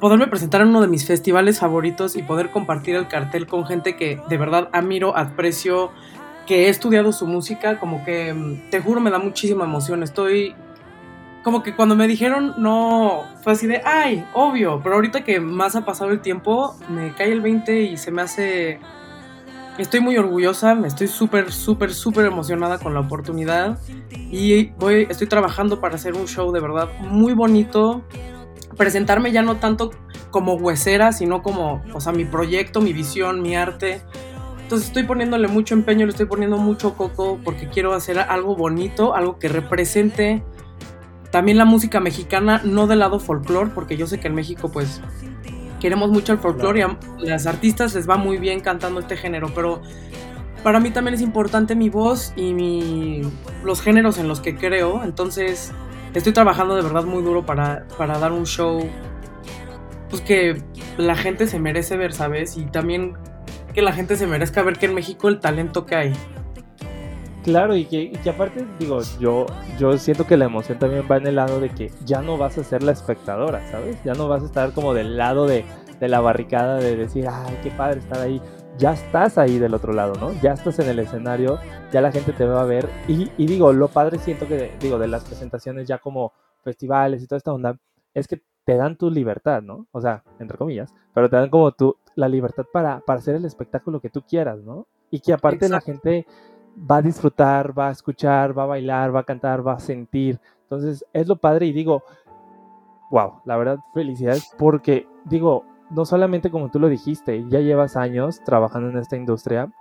poderme 0.00 0.26
presentar 0.26 0.60
en 0.60 0.68
uno 0.68 0.82
de 0.82 0.88
mis 0.88 1.06
festivales 1.06 1.60
favoritos 1.60 2.14
y 2.16 2.22
poder 2.22 2.50
compartir 2.50 2.94
el 2.94 3.08
cartel 3.08 3.46
con 3.46 3.64
gente 3.64 3.96
que 3.96 4.20
de 4.28 4.36
verdad 4.36 4.68
admiro, 4.72 5.16
aprecio, 5.16 5.92
que 6.48 6.64
he 6.64 6.68
estudiado 6.70 7.12
su 7.12 7.26
música, 7.26 7.78
como 7.78 8.02
que 8.06 8.34
te 8.70 8.80
juro 8.80 9.02
me 9.02 9.10
da 9.10 9.18
muchísima 9.18 9.66
emoción. 9.66 10.02
Estoy 10.02 10.54
como 11.44 11.62
que 11.62 11.76
cuando 11.76 11.94
me 11.94 12.08
dijeron 12.08 12.54
no, 12.56 13.24
fue 13.42 13.52
así 13.52 13.66
de, 13.66 13.82
ay, 13.84 14.24
obvio, 14.32 14.80
pero 14.82 14.94
ahorita 14.94 15.24
que 15.24 15.40
más 15.40 15.76
ha 15.76 15.84
pasado 15.84 16.10
el 16.10 16.20
tiempo, 16.20 16.74
me 16.88 17.12
cae 17.12 17.32
el 17.32 17.42
20 17.42 17.82
y 17.82 17.96
se 17.98 18.10
me 18.10 18.22
hace... 18.22 18.80
Estoy 19.76 20.00
muy 20.00 20.16
orgullosa, 20.16 20.74
me 20.74 20.88
estoy 20.88 21.06
súper, 21.06 21.52
súper, 21.52 21.92
súper 21.92 22.24
emocionada 22.24 22.78
con 22.78 22.94
la 22.94 23.00
oportunidad 23.00 23.78
y 24.10 24.70
voy, 24.70 25.06
estoy 25.08 25.28
trabajando 25.28 25.80
para 25.80 25.94
hacer 25.94 26.14
un 26.14 26.26
show 26.26 26.50
de 26.50 26.60
verdad 26.60 26.88
muy 26.98 27.32
bonito, 27.34 28.02
presentarme 28.76 29.30
ya 29.30 29.42
no 29.42 29.58
tanto 29.58 29.90
como 30.30 30.54
huesera, 30.54 31.12
sino 31.12 31.42
como, 31.42 31.82
o 31.94 32.00
sea, 32.00 32.12
mi 32.12 32.24
proyecto, 32.24 32.80
mi 32.80 32.92
visión, 32.92 33.40
mi 33.40 33.54
arte. 33.54 34.02
Entonces 34.68 34.88
estoy 34.88 35.04
poniéndole 35.04 35.48
mucho 35.48 35.72
empeño, 35.72 36.04
le 36.04 36.10
estoy 36.10 36.26
poniendo 36.26 36.58
mucho 36.58 36.92
coco 36.92 37.40
porque 37.42 37.68
quiero 37.68 37.94
hacer 37.94 38.18
algo 38.18 38.54
bonito, 38.54 39.14
algo 39.14 39.38
que 39.38 39.48
represente 39.48 40.42
también 41.30 41.56
la 41.56 41.64
música 41.64 42.00
mexicana, 42.00 42.60
no 42.64 42.86
del 42.86 42.98
lado 42.98 43.18
folclore, 43.18 43.70
porque 43.74 43.96
yo 43.96 44.06
sé 44.06 44.20
que 44.20 44.26
en 44.26 44.34
México 44.34 44.70
pues 44.70 45.00
queremos 45.80 46.10
mucho 46.10 46.34
el 46.34 46.38
folclore 46.38 46.80
y 46.80 46.82
a 46.82 46.98
las 47.20 47.46
artistas 47.46 47.94
les 47.94 48.06
va 48.06 48.18
muy 48.18 48.36
bien 48.36 48.60
cantando 48.60 49.00
este 49.00 49.16
género, 49.16 49.50
pero 49.54 49.80
para 50.62 50.80
mí 50.80 50.90
también 50.90 51.14
es 51.14 51.22
importante 51.22 51.74
mi 51.74 51.88
voz 51.88 52.34
y 52.36 52.52
mi, 52.52 53.22
los 53.64 53.80
géneros 53.80 54.18
en 54.18 54.28
los 54.28 54.40
que 54.40 54.54
creo, 54.54 55.02
entonces 55.02 55.72
estoy 56.12 56.34
trabajando 56.34 56.76
de 56.76 56.82
verdad 56.82 57.04
muy 57.04 57.22
duro 57.22 57.46
para, 57.46 57.86
para 57.96 58.18
dar 58.18 58.32
un 58.32 58.44
show 58.44 58.86
pues 60.10 60.20
que 60.20 60.62
la 60.98 61.16
gente 61.16 61.46
se 61.46 61.58
merece 61.58 61.96
ver, 61.96 62.12
¿sabes? 62.12 62.58
Y 62.58 62.66
también 62.66 63.14
que 63.78 63.82
la 63.82 63.92
gente 63.92 64.16
se 64.16 64.26
merezca 64.26 64.64
ver 64.64 64.76
que 64.76 64.86
en 64.86 64.94
México 64.94 65.28
el 65.28 65.38
talento 65.38 65.86
que 65.86 65.94
hay. 65.94 66.12
Claro, 67.44 67.76
y 67.76 67.84
que, 67.84 68.10
aparte, 68.28 68.66
digo, 68.76 68.98
yo, 69.20 69.46
yo 69.78 69.96
siento 69.98 70.26
que 70.26 70.36
la 70.36 70.46
emoción 70.46 70.80
también 70.80 71.04
va 71.08 71.18
en 71.18 71.28
el 71.28 71.36
lado 71.36 71.60
de 71.60 71.68
que 71.68 71.92
ya 72.04 72.20
no 72.20 72.36
vas 72.36 72.58
a 72.58 72.64
ser 72.64 72.82
la 72.82 72.90
espectadora, 72.90 73.64
¿sabes? 73.70 74.02
Ya 74.02 74.14
no 74.14 74.26
vas 74.26 74.42
a 74.42 74.46
estar 74.46 74.72
como 74.72 74.94
del 74.94 75.16
lado 75.16 75.46
de, 75.46 75.64
la 76.00 76.18
barricada 76.18 76.78
de 76.78 76.96
decir, 76.96 77.28
ay, 77.30 77.56
qué 77.62 77.70
padre 77.70 78.00
estar 78.00 78.18
ahí. 78.18 78.42
Ya 78.78 78.94
estás 78.94 79.38
ahí 79.38 79.60
del 79.60 79.74
otro 79.74 79.92
lado, 79.92 80.14
¿no? 80.14 80.32
Ya 80.42 80.54
estás 80.54 80.80
en 80.80 80.88
el 80.88 80.98
escenario, 80.98 81.60
ya 81.92 82.00
la 82.00 82.10
gente 82.10 82.32
te 82.32 82.46
va 82.46 82.62
a 82.62 82.64
ver. 82.64 82.88
Y, 83.06 83.30
y 83.36 83.46
digo, 83.46 83.72
lo 83.72 83.86
padre 83.86 84.18
siento 84.18 84.48
que, 84.48 84.72
digo, 84.80 84.98
de 84.98 85.06
las 85.06 85.22
presentaciones 85.22 85.86
ya 85.86 85.98
como 85.98 86.32
festivales 86.64 87.22
y 87.22 87.28
toda 87.28 87.36
esta 87.36 87.52
onda, 87.52 87.78
es 88.12 88.26
que 88.26 88.42
te 88.64 88.76
dan 88.76 88.96
tu 88.96 89.08
libertad, 89.08 89.62
¿no? 89.62 89.86
O 89.92 90.00
sea, 90.00 90.24
entre 90.40 90.58
comillas, 90.58 90.92
pero 91.14 91.30
te 91.30 91.36
dan 91.36 91.48
como 91.48 91.70
tu, 91.72 91.96
la 92.18 92.28
libertad 92.28 92.66
para, 92.72 92.98
para 92.98 93.20
hacer 93.20 93.36
el 93.36 93.44
espectáculo 93.44 94.00
que 94.00 94.10
tú 94.10 94.22
quieras, 94.22 94.58
¿no? 94.64 94.88
Y 95.08 95.20
que 95.20 95.32
aparte 95.32 95.68
la 95.68 95.80
gente 95.80 96.26
va 96.78 96.96
a 96.96 97.02
disfrutar, 97.02 97.78
va 97.78 97.88
a 97.88 97.92
escuchar, 97.92 98.58
va 98.58 98.64
a 98.64 98.66
bailar, 98.66 99.14
va 99.14 99.20
a 99.20 99.24
cantar, 99.24 99.64
va 99.64 99.74
a 99.74 99.78
sentir. 99.78 100.40
Entonces, 100.62 101.04
es 101.12 101.28
lo 101.28 101.36
padre 101.36 101.66
y 101.66 101.72
digo, 101.72 102.02
wow, 103.12 103.34
la 103.44 103.56
verdad, 103.56 103.78
felicidades 103.94 104.50
porque 104.58 105.06
digo, 105.26 105.64
no 105.90 106.04
solamente 106.04 106.50
como 106.50 106.72
tú 106.72 106.80
lo 106.80 106.88
dijiste, 106.88 107.44
ya 107.48 107.60
llevas 107.60 107.96
años 107.96 108.40
trabajando 108.44 108.90
en 108.90 108.98
esta 108.98 109.16
industria 109.16 109.72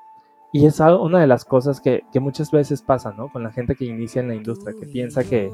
y 0.57 0.65
es 0.65 0.79
una 0.79 1.19
de 1.19 1.27
las 1.27 1.45
cosas 1.45 1.79
que, 1.79 2.03
muchas 2.15 2.49
veces 2.49 2.81
pasa, 2.81 3.13
¿no? 3.15 3.31
Con 3.31 3.43
la 3.43 3.51
gente 3.51 3.75
que 3.75 3.85
inicia 3.85 4.21
en 4.23 4.29
la 4.29 4.33
industria, 4.33 4.75
que 4.79 4.87
piensa 4.87 5.23
que, 5.23 5.51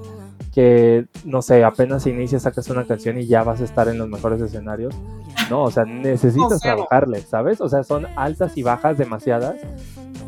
que, 0.54 1.08
no 1.26 1.42
sé, 1.42 1.62
apenas 1.66 2.08
inicia, 2.08 2.40
sacas 2.40 2.70
una 2.70 2.86
canción 2.86 3.18
y 3.18 3.28
ya 3.28 3.44
vas 3.44 3.60
a 3.60 3.66
estar 3.66 3.90
en 3.90 3.98
los 3.98 4.08
mejores 4.08 4.40
escenarios. 4.42 4.96
No, 5.50 5.64
o 5.64 5.72
sea, 5.72 5.84
necesitas 5.84 6.62
trabajarle, 6.62 7.20
¿sabes? 7.20 7.60
O 7.60 7.68
sea, 7.68 7.84
son 7.84 8.08
altas 8.16 8.58
y 8.58 8.64
bajas 8.64 8.98
demasiadas 8.98 9.58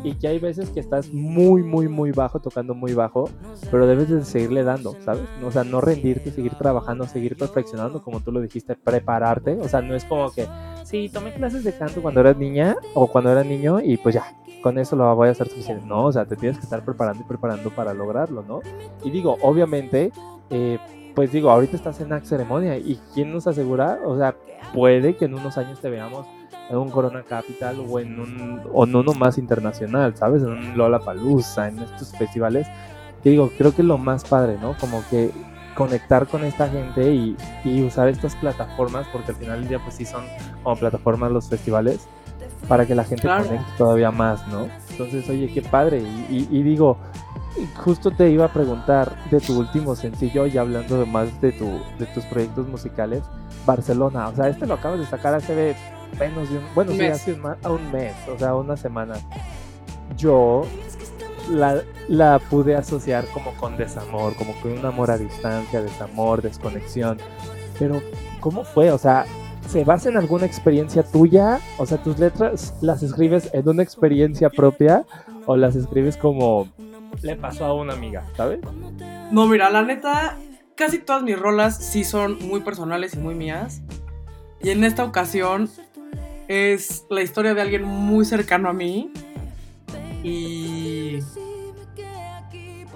y 0.04 0.12
que 0.14 0.28
hay 0.28 0.38
veces 0.38 0.68
que 0.68 0.80
estás 0.80 1.10
muy, 1.10 1.62
muy, 1.62 1.88
muy 1.88 2.12
bajo, 2.12 2.38
tocando 2.38 2.74
muy 2.74 2.92
bajo, 2.92 3.30
pero 3.70 3.86
debes 3.86 4.10
de 4.10 4.24
seguirle 4.26 4.62
dando, 4.62 4.94
¿sabes? 5.04 5.24
O 5.42 5.50
sea, 5.50 5.64
no 5.64 5.80
rendirte, 5.80 6.30
seguir 6.30 6.54
trabajando, 6.54 7.06
seguir 7.06 7.34
perfeccionando, 7.34 8.02
como 8.02 8.20
tú 8.20 8.30
lo 8.30 8.42
dijiste, 8.42 8.76
prepararte. 8.76 9.58
O 9.58 9.68
sea, 9.68 9.80
no 9.80 9.94
es 9.94 10.04
como 10.04 10.30
que, 10.32 10.46
sí, 10.84 11.08
tomé 11.08 11.32
clases 11.32 11.64
de 11.64 11.72
canto 11.72 12.02
cuando 12.02 12.20
eras 12.20 12.36
niña 12.36 12.76
o 12.92 13.06
cuando 13.06 13.32
era 13.32 13.42
niño 13.42 13.80
y 13.80 13.96
pues 13.96 14.14
ya, 14.14 14.36
con 14.62 14.78
eso 14.78 14.96
lo 14.96 15.14
voy 15.14 15.28
a 15.28 15.32
hacer 15.32 15.48
suficiente. 15.48 15.84
No, 15.86 16.04
o 16.06 16.12
sea, 16.12 16.24
te 16.24 16.36
tienes 16.36 16.58
que 16.58 16.64
estar 16.64 16.84
preparando 16.84 17.22
y 17.22 17.26
preparando 17.26 17.70
para 17.70 17.94
lograrlo, 17.94 18.42
¿no? 18.42 18.60
Y 19.04 19.10
digo, 19.10 19.36
obviamente, 19.42 20.12
eh, 20.50 20.78
pues 21.14 21.32
digo, 21.32 21.50
ahorita 21.50 21.76
estás 21.76 22.00
en 22.00 22.12
acta 22.12 22.28
ceremonia 22.28 22.76
y 22.76 23.00
¿quién 23.14 23.32
nos 23.32 23.46
asegura? 23.46 24.00
O 24.04 24.16
sea, 24.18 24.36
puede 24.74 25.16
que 25.16 25.26
en 25.26 25.34
unos 25.34 25.56
años 25.58 25.80
te 25.80 25.88
veamos 25.88 26.26
en 26.68 26.76
un 26.76 26.90
Corona 26.90 27.22
Capital 27.22 27.84
o 27.88 28.00
en 28.00 28.18
un 28.18 28.60
o 28.72 28.84
en 28.84 28.94
uno 28.94 29.12
más 29.14 29.38
internacional, 29.38 30.16
¿sabes? 30.16 30.42
En 30.42 30.50
un 30.50 30.76
Lola 30.76 30.98
Palusa, 30.98 31.68
en 31.68 31.78
estos 31.78 32.12
festivales. 32.16 32.66
Que 33.22 33.30
digo, 33.30 33.50
creo 33.56 33.74
que 33.74 33.82
es 33.82 33.88
lo 33.88 33.98
más 33.98 34.24
padre, 34.24 34.58
¿no? 34.60 34.76
Como 34.78 35.02
que 35.10 35.30
conectar 35.74 36.26
con 36.26 36.44
esta 36.44 36.68
gente 36.68 37.12
y, 37.12 37.36
y, 37.64 37.84
usar 37.84 38.08
estas 38.08 38.34
plataformas, 38.36 39.06
porque 39.12 39.32
al 39.32 39.36
final 39.36 39.60
del 39.60 39.68
día, 39.68 39.78
pues 39.78 39.94
sí 39.96 40.06
son 40.06 40.24
como 40.62 40.74
plataformas 40.76 41.30
los 41.30 41.48
festivales, 41.48 42.08
para 42.68 42.86
que 42.86 42.94
la 42.94 43.04
gente 43.04 43.28
conecte 43.28 43.60
todavía 43.78 44.10
más, 44.10 44.46
¿no? 44.48 44.68
Entonces, 44.90 45.28
oye, 45.28 45.50
qué 45.52 45.62
padre. 45.62 46.00
Y, 46.30 46.48
y, 46.50 46.62
digo, 46.62 46.98
justo 47.76 48.10
te 48.10 48.30
iba 48.30 48.46
a 48.46 48.52
preguntar 48.52 49.16
de 49.30 49.40
tu 49.40 49.58
último 49.58 49.94
sencillo 49.94 50.46
y 50.46 50.58
hablando 50.58 51.04
más 51.06 51.40
de, 51.40 51.52
tu, 51.52 51.66
de 51.98 52.06
tus 52.06 52.24
proyectos 52.24 52.66
musicales, 52.68 53.22
Barcelona. 53.64 54.28
O 54.28 54.34
sea, 54.34 54.48
este 54.48 54.66
lo 54.66 54.74
acabas 54.74 55.00
de 55.00 55.06
sacar 55.06 55.34
hace 55.34 55.76
menos 56.18 56.50
de 56.50 56.58
un, 56.58 56.64
bueno, 56.74 56.92
sí, 56.92 57.04
hace 57.04 57.32
un, 57.32 57.92
mes, 57.92 58.14
o 58.28 58.38
sea, 58.38 58.54
una 58.54 58.76
semana. 58.76 59.14
Yo 60.16 60.62
la, 61.50 61.82
la, 62.08 62.38
pude 62.38 62.74
asociar 62.74 63.26
como 63.26 63.52
con 63.54 63.76
desamor, 63.76 64.34
como 64.36 64.54
con 64.60 64.72
un 64.72 64.84
amor 64.84 65.10
a 65.10 65.18
distancia, 65.18 65.82
desamor, 65.82 66.42
desconexión. 66.42 67.18
Pero, 67.78 68.02
¿cómo 68.40 68.64
fue? 68.64 68.90
O 68.92 68.98
sea, 68.98 69.26
¿se 69.68 69.84
basa 69.84 70.08
en 70.08 70.16
alguna 70.16 70.46
experiencia 70.46 71.02
tuya? 71.02 71.60
O 71.78 71.86
sea, 71.86 72.02
tus 72.02 72.18
letras 72.18 72.74
las 72.80 73.02
escribes 73.02 73.50
en 73.52 73.68
una 73.68 73.82
experiencia 73.82 74.50
propia 74.50 75.04
o 75.46 75.56
las 75.56 75.76
escribes 75.76 76.16
como 76.16 76.68
le 77.22 77.36
pasó 77.36 77.64
a 77.64 77.74
una 77.74 77.94
amiga, 77.94 78.24
¿sabes? 78.36 78.60
No, 79.30 79.46
mira, 79.46 79.70
la 79.70 79.82
neta, 79.82 80.36
casi 80.74 80.98
todas 80.98 81.22
mis 81.22 81.38
rolas 81.38 81.78
sí 81.78 82.04
son 82.04 82.38
muy 82.46 82.60
personales 82.60 83.14
y 83.14 83.18
muy 83.18 83.34
mías. 83.34 83.82
Y 84.60 84.70
en 84.70 84.84
esta 84.84 85.04
ocasión 85.04 85.68
es 86.48 87.06
la 87.10 87.22
historia 87.22 87.54
de 87.54 87.62
alguien 87.62 87.84
muy 87.84 88.24
cercano 88.24 88.68
a 88.68 88.72
mí. 88.72 89.12
Y... 90.22 91.18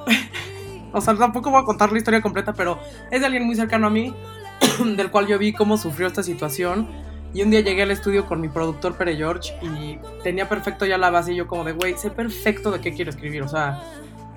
o 0.93 1.01
sea, 1.01 1.15
tampoco 1.17 1.51
voy 1.51 1.61
a 1.63 1.65
contar 1.65 1.93
la 1.93 1.99
historia 1.99 2.21
completa, 2.21 2.53
pero 2.53 2.79
es 3.11 3.21
de 3.21 3.27
alguien 3.27 3.45
muy 3.45 3.55
cercano 3.55 3.87
a 3.87 3.91
mí, 3.91 4.15
del 4.97 5.11
cual 5.11 5.27
yo 5.27 5.39
vi 5.39 5.53
cómo 5.53 5.77
sufrió 5.77 6.07
esta 6.07 6.23
situación. 6.23 6.89
Y 7.33 7.43
un 7.43 7.51
día 7.51 7.61
llegué 7.61 7.83
al 7.83 7.91
estudio 7.93 8.27
con 8.27 8.41
mi 8.41 8.49
productor 8.49 8.97
Pere 8.97 9.17
George 9.17 9.55
y 9.63 9.99
tenía 10.23 10.49
perfecto 10.49 10.85
ya 10.85 10.99
la 10.99 11.11
base 11.11 11.33
y 11.33 11.37
yo 11.37 11.47
como 11.47 11.63
de, 11.65 11.73
güey, 11.73 11.97
sé 11.97 12.11
perfecto 12.11 12.73
de 12.73 12.81
qué 12.81 12.93
quiero 12.93 13.11
escribir. 13.11 13.43
O 13.43 13.49
sea, 13.49 13.81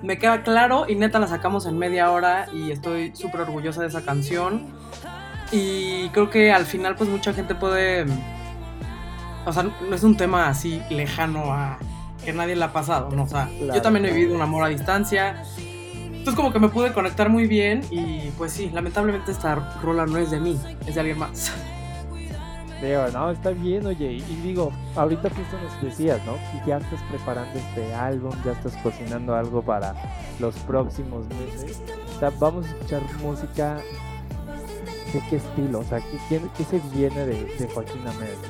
me 0.02 0.16
queda 0.18 0.42
claro 0.44 0.86
y 0.88 0.94
neta 0.94 1.18
la 1.18 1.26
sacamos 1.26 1.66
en 1.66 1.76
media 1.76 2.10
hora 2.12 2.46
y 2.52 2.70
estoy 2.70 3.14
súper 3.16 3.40
orgullosa 3.40 3.80
de 3.82 3.88
esa 3.88 4.04
canción. 4.04 4.66
Y 5.50 6.08
creo 6.10 6.30
que 6.30 6.52
al 6.52 6.66
final 6.66 6.94
pues 6.94 7.10
mucha 7.10 7.32
gente 7.32 7.54
puede 7.54 8.06
o 9.46 9.52
sea, 9.52 9.62
no 9.62 9.94
es 9.94 10.02
un 10.02 10.16
tema 10.16 10.48
así 10.48 10.80
lejano 10.90 11.52
a 11.52 11.78
que 12.24 12.32
nadie 12.32 12.56
le 12.56 12.64
ha 12.64 12.72
pasado, 12.72 13.10
¿no? 13.10 13.24
O 13.24 13.28
sea, 13.28 13.50
yo 13.60 13.82
también 13.82 14.06
he 14.06 14.10
vivido 14.10 14.34
un 14.34 14.40
amor 14.40 14.64
a 14.64 14.68
distancia. 14.68 15.42
Entonces 16.24 16.40
como 16.40 16.54
que 16.54 16.58
me 16.58 16.70
pude 16.70 16.90
conectar 16.94 17.28
muy 17.28 17.46
bien 17.46 17.82
y 17.90 18.30
pues 18.38 18.50
sí, 18.50 18.70
lamentablemente 18.72 19.30
esta 19.30 19.56
rola 19.82 20.06
no 20.06 20.16
es 20.16 20.30
de 20.30 20.40
mí, 20.40 20.58
es 20.86 20.94
de 20.94 21.00
alguien 21.00 21.18
más. 21.18 21.52
Veo, 22.80 23.10
no, 23.10 23.30
está 23.30 23.50
bien, 23.50 23.84
oye, 23.84 24.12
y 24.12 24.22
digo, 24.42 24.72
ahorita 24.96 25.28
justo 25.28 25.58
nos 25.62 25.82
decías, 25.82 26.24
¿no? 26.24 26.32
Que 26.36 26.66
ya 26.66 26.78
estás 26.78 27.02
preparando 27.10 27.58
este 27.58 27.94
álbum, 27.94 28.32
ya 28.42 28.52
estás 28.52 28.74
cocinando 28.78 29.34
algo 29.34 29.60
para 29.60 29.94
los 30.40 30.54
próximos 30.60 31.26
meses. 31.28 31.82
O 32.16 32.18
sea, 32.18 32.30
vamos 32.40 32.64
a 32.64 32.68
escuchar 32.70 33.02
música 33.22 33.76
de 35.12 35.22
qué 35.28 35.36
estilo, 35.36 35.80
o 35.80 35.84
sea, 35.84 36.00
¿qué, 36.30 36.40
qué, 36.56 36.64
se 36.64 36.80
viene 36.94 37.26
de, 37.26 37.54
de 37.54 37.68
Joaquín 37.68 38.00
América? 38.08 38.48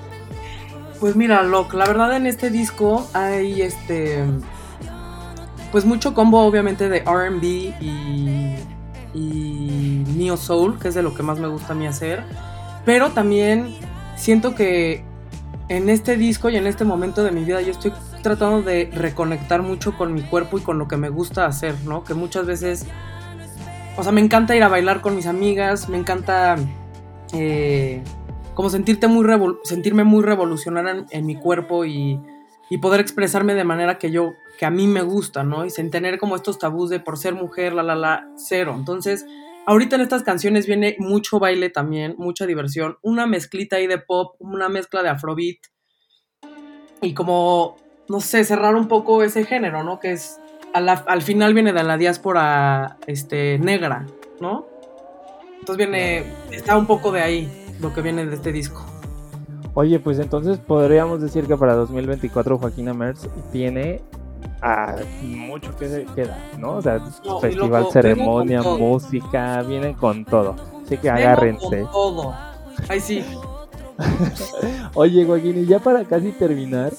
Pues 1.00 1.16
mira, 1.16 1.42
Locke, 1.42 1.74
la 1.74 1.86
verdad 1.86 2.14
en 2.14 2.26
este 2.26 2.50
disco 2.50 3.04
hay 3.14 3.62
este. 3.62 4.22
Pues 5.74 5.84
mucho 5.84 6.14
combo, 6.14 6.40
obviamente, 6.42 6.88
de 6.88 7.00
RB 7.00 7.42
y, 7.42 8.54
y 9.12 10.04
Neo 10.16 10.36
Soul, 10.36 10.78
que 10.78 10.86
es 10.86 10.94
de 10.94 11.02
lo 11.02 11.16
que 11.16 11.24
más 11.24 11.40
me 11.40 11.48
gusta 11.48 11.72
a 11.72 11.74
mí 11.74 11.84
hacer. 11.84 12.22
Pero 12.84 13.10
también 13.10 13.74
siento 14.14 14.54
que 14.54 15.02
en 15.68 15.90
este 15.90 16.16
disco 16.16 16.48
y 16.48 16.54
en 16.54 16.68
este 16.68 16.84
momento 16.84 17.24
de 17.24 17.32
mi 17.32 17.42
vida 17.42 17.60
yo 17.60 17.72
estoy 17.72 17.92
tratando 18.22 18.62
de 18.62 18.88
reconectar 18.94 19.62
mucho 19.62 19.98
con 19.98 20.14
mi 20.14 20.22
cuerpo 20.22 20.58
y 20.58 20.60
con 20.60 20.78
lo 20.78 20.86
que 20.86 20.96
me 20.96 21.08
gusta 21.08 21.44
hacer, 21.44 21.74
¿no? 21.84 22.04
Que 22.04 22.14
muchas 22.14 22.46
veces, 22.46 22.86
o 23.96 24.04
sea, 24.04 24.12
me 24.12 24.20
encanta 24.20 24.54
ir 24.54 24.62
a 24.62 24.68
bailar 24.68 25.00
con 25.00 25.16
mis 25.16 25.26
amigas, 25.26 25.88
me 25.88 25.98
encanta 25.98 26.54
eh, 27.32 28.00
como 28.54 28.70
sentirte 28.70 29.08
muy 29.08 29.26
sentirme 29.64 30.04
muy 30.04 30.22
revolucionaria 30.22 31.04
en, 31.10 31.26
mi 31.26 31.34
cuerpo 31.34 31.84
y, 31.84 32.20
y, 32.70 32.78
poder 32.78 33.00
expresarme 33.00 33.54
de 33.54 33.64
manera 33.64 33.98
que 33.98 34.10
yo, 34.10 34.34
que 34.58 34.66
a 34.66 34.70
mí 34.70 34.86
me 34.86 35.02
gusta, 35.02 35.44
¿no? 35.44 35.64
Y 35.64 35.70
sin 35.70 35.90
tener 35.90 36.18
como 36.18 36.36
estos 36.36 36.58
tabús 36.58 36.90
de 36.90 37.00
por 37.00 37.18
ser 37.18 37.34
mujer, 37.34 37.72
la, 37.72 37.82
la, 37.82 37.94
la, 37.94 38.28
cero. 38.36 38.74
Entonces, 38.76 39.26
ahorita 39.66 39.96
en 39.96 40.02
estas 40.02 40.22
canciones 40.22 40.66
viene 40.66 40.96
mucho 40.98 41.38
baile 41.38 41.70
también, 41.70 42.14
mucha 42.18 42.46
diversión, 42.46 42.98
una 43.02 43.26
mezclita 43.26 43.76
ahí 43.76 43.86
de 43.86 43.98
pop, 43.98 44.36
una 44.38 44.68
mezcla 44.68 45.02
de 45.02 45.10
afrobeat 45.10 45.58
y 47.00 47.14
como, 47.14 47.76
no 48.08 48.20
sé, 48.20 48.44
cerrar 48.44 48.74
un 48.74 48.88
poco 48.88 49.22
ese 49.22 49.44
género, 49.44 49.84
¿no? 49.84 50.00
Que 50.00 50.12
es, 50.12 50.40
al 50.72 51.22
final 51.22 51.54
viene 51.54 51.72
de 51.72 51.82
la 51.82 51.96
diáspora 51.96 52.98
este, 53.06 53.58
negra, 53.58 54.06
¿no? 54.40 54.66
Entonces 55.60 55.76
viene, 55.76 56.24
está 56.50 56.76
un 56.76 56.86
poco 56.86 57.12
de 57.12 57.22
ahí 57.22 57.66
lo 57.80 57.92
que 57.92 58.02
viene 58.02 58.26
de 58.26 58.34
este 58.34 58.52
disco. 58.52 58.93
Oye, 59.74 59.98
pues 59.98 60.18
entonces 60.20 60.58
podríamos 60.58 61.20
decir 61.20 61.46
que 61.46 61.56
para 61.56 61.74
2024 61.74 62.58
Joaquina 62.58 62.94
Merz 62.94 63.28
tiene 63.52 64.00
a 64.62 64.96
mucho 65.22 65.76
que 65.76 66.06
queda, 66.14 66.38
¿no? 66.58 66.76
O 66.76 66.82
sea, 66.82 67.00
festival, 67.40 67.88
ceremonia, 67.90 68.62
música, 68.62 69.62
vienen 69.62 69.94
con 69.94 70.24
todo. 70.24 70.54
Así 70.84 70.96
que 70.96 71.10
agárrense. 71.10 71.82
Con 71.82 71.92
todo. 71.92 72.34
Ay, 72.88 73.00
sí. 73.00 73.24
Oye, 74.94 75.24
Joaquín, 75.24 75.58
y 75.58 75.66
ya 75.66 75.78
para 75.80 76.04
casi 76.04 76.32
terminar, 76.32 76.92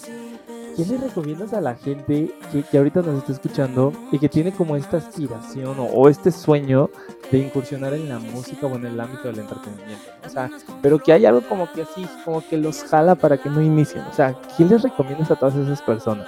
¿qué 0.75 0.85
le 0.85 0.97
recomiendas 0.97 1.53
a 1.53 1.61
la 1.61 1.75
gente 1.75 2.33
que, 2.51 2.77
ahorita 2.77 3.01
nos 3.01 3.19
está 3.19 3.31
escuchando 3.31 3.93
y 4.11 4.19
que 4.19 4.27
tiene 4.27 4.51
como 4.51 4.75
esta 4.75 4.97
aspiración 4.97 5.75
o, 5.79 6.09
este 6.09 6.31
sueño 6.31 6.89
de 7.31 7.39
incursionar 7.39 7.93
en 7.93 8.09
la 8.09 8.19
música 8.19 8.67
o 8.67 8.75
en 8.75 8.85
el 8.85 8.99
ámbito 8.99 9.23
del 9.29 9.39
entretenimiento? 9.39 10.05
O 10.25 10.29
sea, 10.29 10.49
pero 10.81 10.99
que 10.99 11.13
hay 11.13 11.25
algo 11.25 11.41
como 11.47 11.71
que 11.71 11.83
así, 11.83 12.05
como 12.23 12.45
que 12.47 12.57
los 12.57 12.83
jala 12.83 13.15
para 13.15 13.37
que 13.37 13.49
no 13.49 13.61
inicien. 13.61 14.03
O 14.03 14.13
sea, 14.13 14.35
¿qué 14.57 14.65
les 14.65 14.81
recomiendas 14.81 15.31
a 15.31 15.35
todas 15.35 15.55
esas 15.55 15.81
personas? 15.81 16.27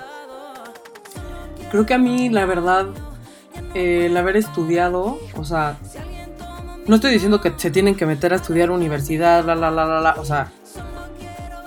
Creo 1.69 1.85
que 1.85 1.93
a 1.93 1.97
mí, 1.97 2.29
la 2.29 2.45
verdad, 2.45 2.87
el 3.73 4.15
haber 4.15 4.37
estudiado, 4.37 5.19
o 5.35 5.43
sea, 5.43 5.77
no 6.87 6.95
estoy 6.95 7.11
diciendo 7.11 7.41
que 7.41 7.53
se 7.57 7.69
tienen 7.69 7.95
que 7.95 8.05
meter 8.05 8.31
a 8.31 8.37
estudiar 8.37 8.71
universidad, 8.71 9.43
la, 9.43 9.55
la, 9.55 9.69
la, 9.69 9.85
la, 9.85 9.99
la, 9.99 10.15
o 10.17 10.23
sea, 10.23 10.51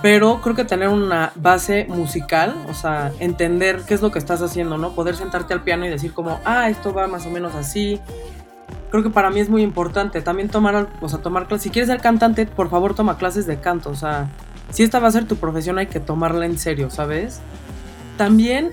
pero 0.03 0.41
creo 0.41 0.55
que 0.55 0.65
tener 0.65 0.89
una 0.89 1.33
base 1.35 1.87
musical, 1.89 2.55
o 2.69 2.75
sea, 2.75 3.13
entender 3.19 3.83
qué 3.87 3.95
es 3.95 4.03
lo 4.03 4.11
que 4.11 4.19
estás 4.19 4.41
haciendo, 4.41 4.79
¿no? 4.79 4.95
Poder 4.95 5.15
sentarte 5.15 5.53
al 5.53 5.63
piano 5.63 5.85
y 5.85 5.91
decir 5.91 6.13
como, 6.15 6.41
ah, 6.45 6.71
esto 6.71 6.95
va 6.95 7.07
más 7.07 7.27
o 7.27 7.31
menos 7.31 7.55
así. 7.55 8.01
Creo 8.91 9.03
que 9.03 9.11
para 9.11 9.31
mí 9.31 9.41
es 9.41 9.49
muy 9.49 9.63
importante 9.63 10.23
también 10.23 10.49
tomar, 10.49 10.89
o 11.01 11.09
sea, 11.09 11.21
tomar 11.21 11.47
clases. 11.47 11.65
Si 11.65 11.71
quieres 11.71 11.89
ser 11.89 12.01
cantante, 12.01 12.47
por 12.47 12.71
favor 12.71 12.95
toma 12.95 13.19
clases 13.19 13.47
de 13.47 13.61
canto, 13.61 13.91
o 13.91 13.95
sea, 13.95 14.29
si 14.71 14.83
esta 14.83 15.01
va 15.01 15.09
a 15.09 15.13
ser 15.13 15.27
tu 15.27 15.37
profesión 15.37 15.79
hay 15.79 15.87
que 15.87 16.01
tomarla 16.01 16.47
en 16.47 16.59
serio, 16.59 16.91
¿sabes? 16.91 17.41
También 18.17 18.71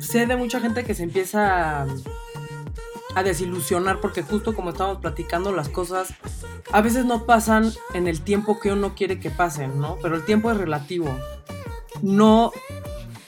sé 0.00 0.26
de 0.26 0.36
mucha 0.36 0.60
gente 0.60 0.84
que 0.84 0.94
se 0.94 1.04
empieza 1.04 1.82
a 1.82 1.86
a 3.16 3.22
desilusionar 3.22 3.98
porque 4.00 4.22
justo 4.22 4.54
como 4.54 4.70
estamos 4.70 4.98
platicando 4.98 5.50
las 5.50 5.70
cosas 5.70 6.12
a 6.70 6.82
veces 6.82 7.06
no 7.06 7.24
pasan 7.24 7.72
en 7.94 8.08
el 8.08 8.20
tiempo 8.20 8.60
que 8.60 8.70
uno 8.72 8.94
quiere 8.94 9.18
que 9.18 9.30
pasen, 9.30 9.80
¿no? 9.80 9.96
Pero 10.02 10.16
el 10.16 10.24
tiempo 10.26 10.50
es 10.50 10.58
relativo. 10.58 11.16
No 12.02 12.52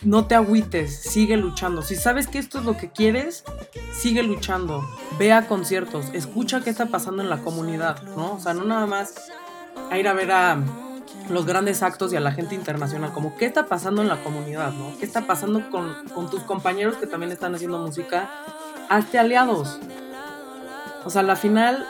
no 0.03 0.27
te 0.27 0.35
agüites, 0.35 0.95
sigue 0.95 1.39
luchando. 1.39 1.81
Si 1.81 1.97
sabes 1.97 2.29
que 2.29 2.39
esto 2.39 2.59
es 2.59 2.67
lo 2.67 2.77
que 2.77 2.91
quieres, 2.91 3.45
sigue 3.93 4.23
luchando. 4.23 4.87
Ve 5.19 5.33
a 5.33 5.49
conciertos, 5.49 6.05
escucha 6.13 6.61
qué 6.61 6.69
está 6.69 6.87
pasando 6.87 7.23
en 7.23 7.31
la 7.31 7.39
comunidad, 7.39 8.03
¿no? 8.03 8.35
O 8.35 8.41
sea, 8.41 8.53
no 8.53 8.65
nada 8.65 8.87
más 8.87 9.15
a 9.91 9.99
ir 9.99 10.07
a 10.07 10.13
ver 10.13 10.31
a 10.33 10.63
los 11.31 11.47
grandes 11.47 11.83
actos 11.83 12.13
y 12.13 12.17
a 12.17 12.21
la 12.21 12.33
gente 12.33 12.55
internacional, 12.55 13.13
como 13.13 13.37
qué 13.39 13.47
está 13.47 13.67
pasando 13.67 14.03
en 14.03 14.09
la 14.09 14.23
comunidad, 14.23 14.73
¿no? 14.73 14.93
¿Qué 14.99 15.07
está 15.07 15.27
pasando 15.27 15.71
con, 15.71 15.95
con 16.15 16.29
tus 16.29 16.43
compañeros 16.43 16.97
que 16.97 17.07
también 17.07 17.33
están 17.33 17.55
haciendo 17.55 17.79
música 17.79 18.31
hazte 18.89 19.19
aliados. 19.19 19.79
O 21.05 21.11
sea, 21.11 21.23
la 21.23 21.37
final, 21.37 21.87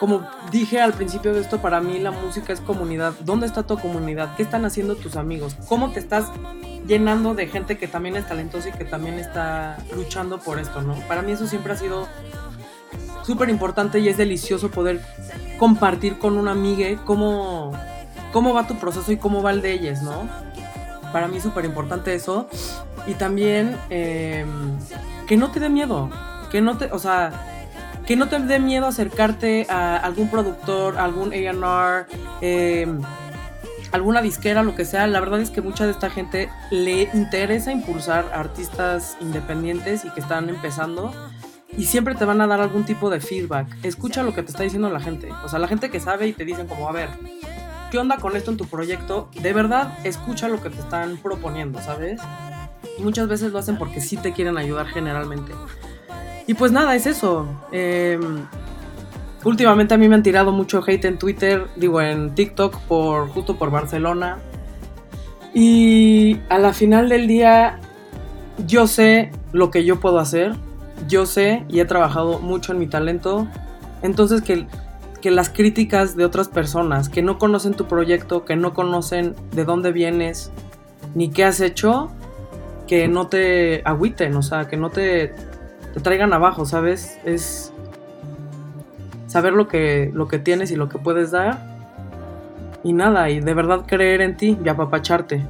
como 0.00 0.26
dije 0.50 0.80
al 0.80 0.92
principio 0.92 1.34
de 1.34 1.40
esto, 1.40 1.60
para 1.60 1.80
mí 1.80 1.98
la 1.98 2.10
música 2.10 2.52
es 2.52 2.60
comunidad. 2.60 3.14
¿Dónde 3.20 3.46
está 3.46 3.64
tu 3.64 3.78
comunidad? 3.78 4.36
¿Qué 4.36 4.42
están 4.42 4.64
haciendo 4.64 4.96
tus 4.96 5.16
amigos? 5.16 5.56
¿Cómo 5.68 5.90
te 5.90 6.00
estás 6.00 6.30
llenando 6.86 7.34
de 7.34 7.46
gente 7.46 7.78
que 7.78 7.88
también 7.88 8.16
es 8.16 8.26
talentosa 8.26 8.68
y 8.68 8.72
que 8.72 8.84
también 8.84 9.18
está 9.18 9.78
luchando 9.94 10.38
por 10.38 10.58
esto, 10.58 10.82
¿no? 10.82 10.94
Para 11.08 11.22
mí 11.22 11.32
eso 11.32 11.46
siempre 11.46 11.72
ha 11.72 11.76
sido 11.76 12.06
súper 13.24 13.48
importante 13.48 14.00
y 14.00 14.08
es 14.08 14.16
delicioso 14.16 14.70
poder 14.70 15.00
compartir 15.58 16.18
con 16.18 16.36
una 16.36 16.50
amiga 16.50 17.02
cómo, 17.04 17.72
cómo 18.32 18.52
va 18.52 18.66
tu 18.66 18.76
proceso 18.76 19.10
y 19.12 19.16
cómo 19.16 19.42
va 19.42 19.50
el 19.52 19.62
de 19.62 19.72
ellas, 19.72 20.02
¿no? 20.02 20.28
Para 21.12 21.28
mí 21.28 21.38
es 21.38 21.42
súper 21.42 21.64
importante 21.64 22.14
eso. 22.14 22.48
Y 23.06 23.14
también 23.14 23.76
eh, 23.90 24.44
que 25.26 25.36
no 25.36 25.50
te 25.50 25.60
dé 25.60 25.68
miedo, 25.68 26.10
que 26.50 26.60
no 26.60 26.76
te, 26.76 26.92
o 26.92 26.98
sea, 26.98 27.32
que 28.06 28.16
no 28.16 28.28
te 28.28 28.38
dé 28.38 28.58
miedo 28.58 28.86
acercarte 28.86 29.66
a 29.68 29.96
algún 29.96 30.30
productor, 30.30 30.98
algún 30.98 31.32
A&R, 31.32 32.06
em, 32.40 33.00
alguna 33.92 34.20
disquera, 34.20 34.62
lo 34.62 34.74
que 34.74 34.84
sea. 34.84 35.06
La 35.06 35.20
verdad 35.20 35.40
es 35.40 35.50
que 35.50 35.62
mucha 35.62 35.86
de 35.86 35.92
esta 35.92 36.10
gente 36.10 36.50
le 36.70 37.08
interesa 37.14 37.72
impulsar 37.72 38.30
artistas 38.34 39.16
independientes 39.20 40.04
y 40.04 40.10
que 40.10 40.20
están 40.20 40.48
empezando 40.48 41.12
y 41.76 41.84
siempre 41.84 42.14
te 42.14 42.24
van 42.24 42.40
a 42.40 42.46
dar 42.46 42.60
algún 42.60 42.84
tipo 42.84 43.10
de 43.10 43.20
feedback. 43.20 43.66
Escucha 43.82 44.22
lo 44.22 44.34
que 44.34 44.42
te 44.42 44.50
está 44.50 44.62
diciendo 44.62 44.90
la 44.90 45.00
gente. 45.00 45.30
O 45.44 45.48
sea, 45.48 45.58
la 45.58 45.68
gente 45.68 45.90
que 45.90 46.00
sabe 46.00 46.28
y 46.28 46.32
te 46.32 46.44
dicen 46.44 46.66
como, 46.66 46.88
a 46.88 46.92
ver, 46.92 47.08
¿qué 47.90 47.98
onda 47.98 48.18
con 48.18 48.36
esto 48.36 48.50
en 48.50 48.56
tu 48.56 48.66
proyecto? 48.66 49.30
De 49.40 49.52
verdad, 49.52 49.98
escucha 50.04 50.48
lo 50.48 50.62
que 50.62 50.70
te 50.70 50.80
están 50.80 51.16
proponiendo, 51.16 51.80
¿sabes? 51.80 52.20
Muchas 52.98 53.28
veces 53.28 53.52
lo 53.52 53.58
hacen 53.58 53.76
porque 53.78 54.00
sí 54.00 54.16
te 54.16 54.32
quieren 54.32 54.58
ayudar 54.58 54.86
generalmente. 54.86 55.52
Y 56.46 56.54
pues 56.54 56.72
nada, 56.72 56.94
es 56.94 57.06
eso. 57.06 57.46
Em, 57.72 58.46
últimamente 59.44 59.94
a 59.94 59.98
mí 59.98 60.08
me 60.08 60.14
han 60.14 60.22
tirado 60.22 60.52
mucho 60.52 60.82
hate 60.86 61.04
en 61.06 61.18
Twitter, 61.18 61.66
digo 61.76 62.00
en 62.00 62.34
TikTok, 62.34 62.80
por, 62.82 63.28
justo 63.28 63.56
por 63.56 63.70
Barcelona. 63.70 64.38
Y 65.54 66.40
a 66.48 66.58
la 66.58 66.72
final 66.72 67.08
del 67.08 67.26
día, 67.26 67.80
yo 68.66 68.86
sé 68.86 69.30
lo 69.52 69.70
que 69.70 69.84
yo 69.84 70.00
puedo 70.00 70.18
hacer. 70.18 70.54
Yo 71.08 71.26
sé 71.26 71.64
y 71.68 71.80
he 71.80 71.84
trabajado 71.84 72.40
mucho 72.40 72.72
en 72.72 72.78
mi 72.78 72.86
talento. 72.86 73.46
Entonces 74.02 74.42
que, 74.42 74.66
que 75.22 75.30
las 75.30 75.48
críticas 75.48 76.16
de 76.16 76.24
otras 76.24 76.48
personas 76.48 77.08
que 77.08 77.22
no 77.22 77.38
conocen 77.38 77.74
tu 77.74 77.86
proyecto, 77.86 78.44
que 78.44 78.56
no 78.56 78.74
conocen 78.74 79.34
de 79.52 79.64
dónde 79.64 79.92
vienes, 79.92 80.50
ni 81.14 81.30
qué 81.30 81.44
has 81.44 81.60
hecho, 81.60 82.10
que 82.86 83.08
no 83.08 83.28
te 83.28 83.82
agüiten, 83.84 84.36
o 84.36 84.42
sea, 84.42 84.66
que 84.66 84.76
no 84.76 84.90
te, 84.90 85.34
te 85.94 86.00
traigan 86.00 86.32
abajo, 86.32 86.64
¿sabes? 86.66 87.18
Es 87.24 87.72
saber 89.26 89.52
lo 89.52 89.68
que, 89.68 90.10
lo 90.14 90.28
que 90.28 90.38
tienes 90.38 90.70
y 90.70 90.76
lo 90.76 90.88
que 90.88 90.98
puedes 90.98 91.30
dar. 91.30 91.74
Y 92.82 92.92
nada, 92.92 93.30
y 93.30 93.40
de 93.40 93.54
verdad 93.54 93.84
creer 93.86 94.20
en 94.20 94.36
ti 94.36 94.58
y 94.62 94.68
apapacharte. 94.68 95.42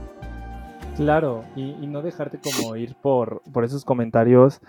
Claro, 0.96 1.44
y, 1.56 1.86
no 1.86 2.02
dejarte 2.02 2.38
como 2.38 2.76
ir 2.76 2.94
por, 2.94 3.42
por 3.52 3.64
esos 3.64 3.84
comentarios 3.84 4.60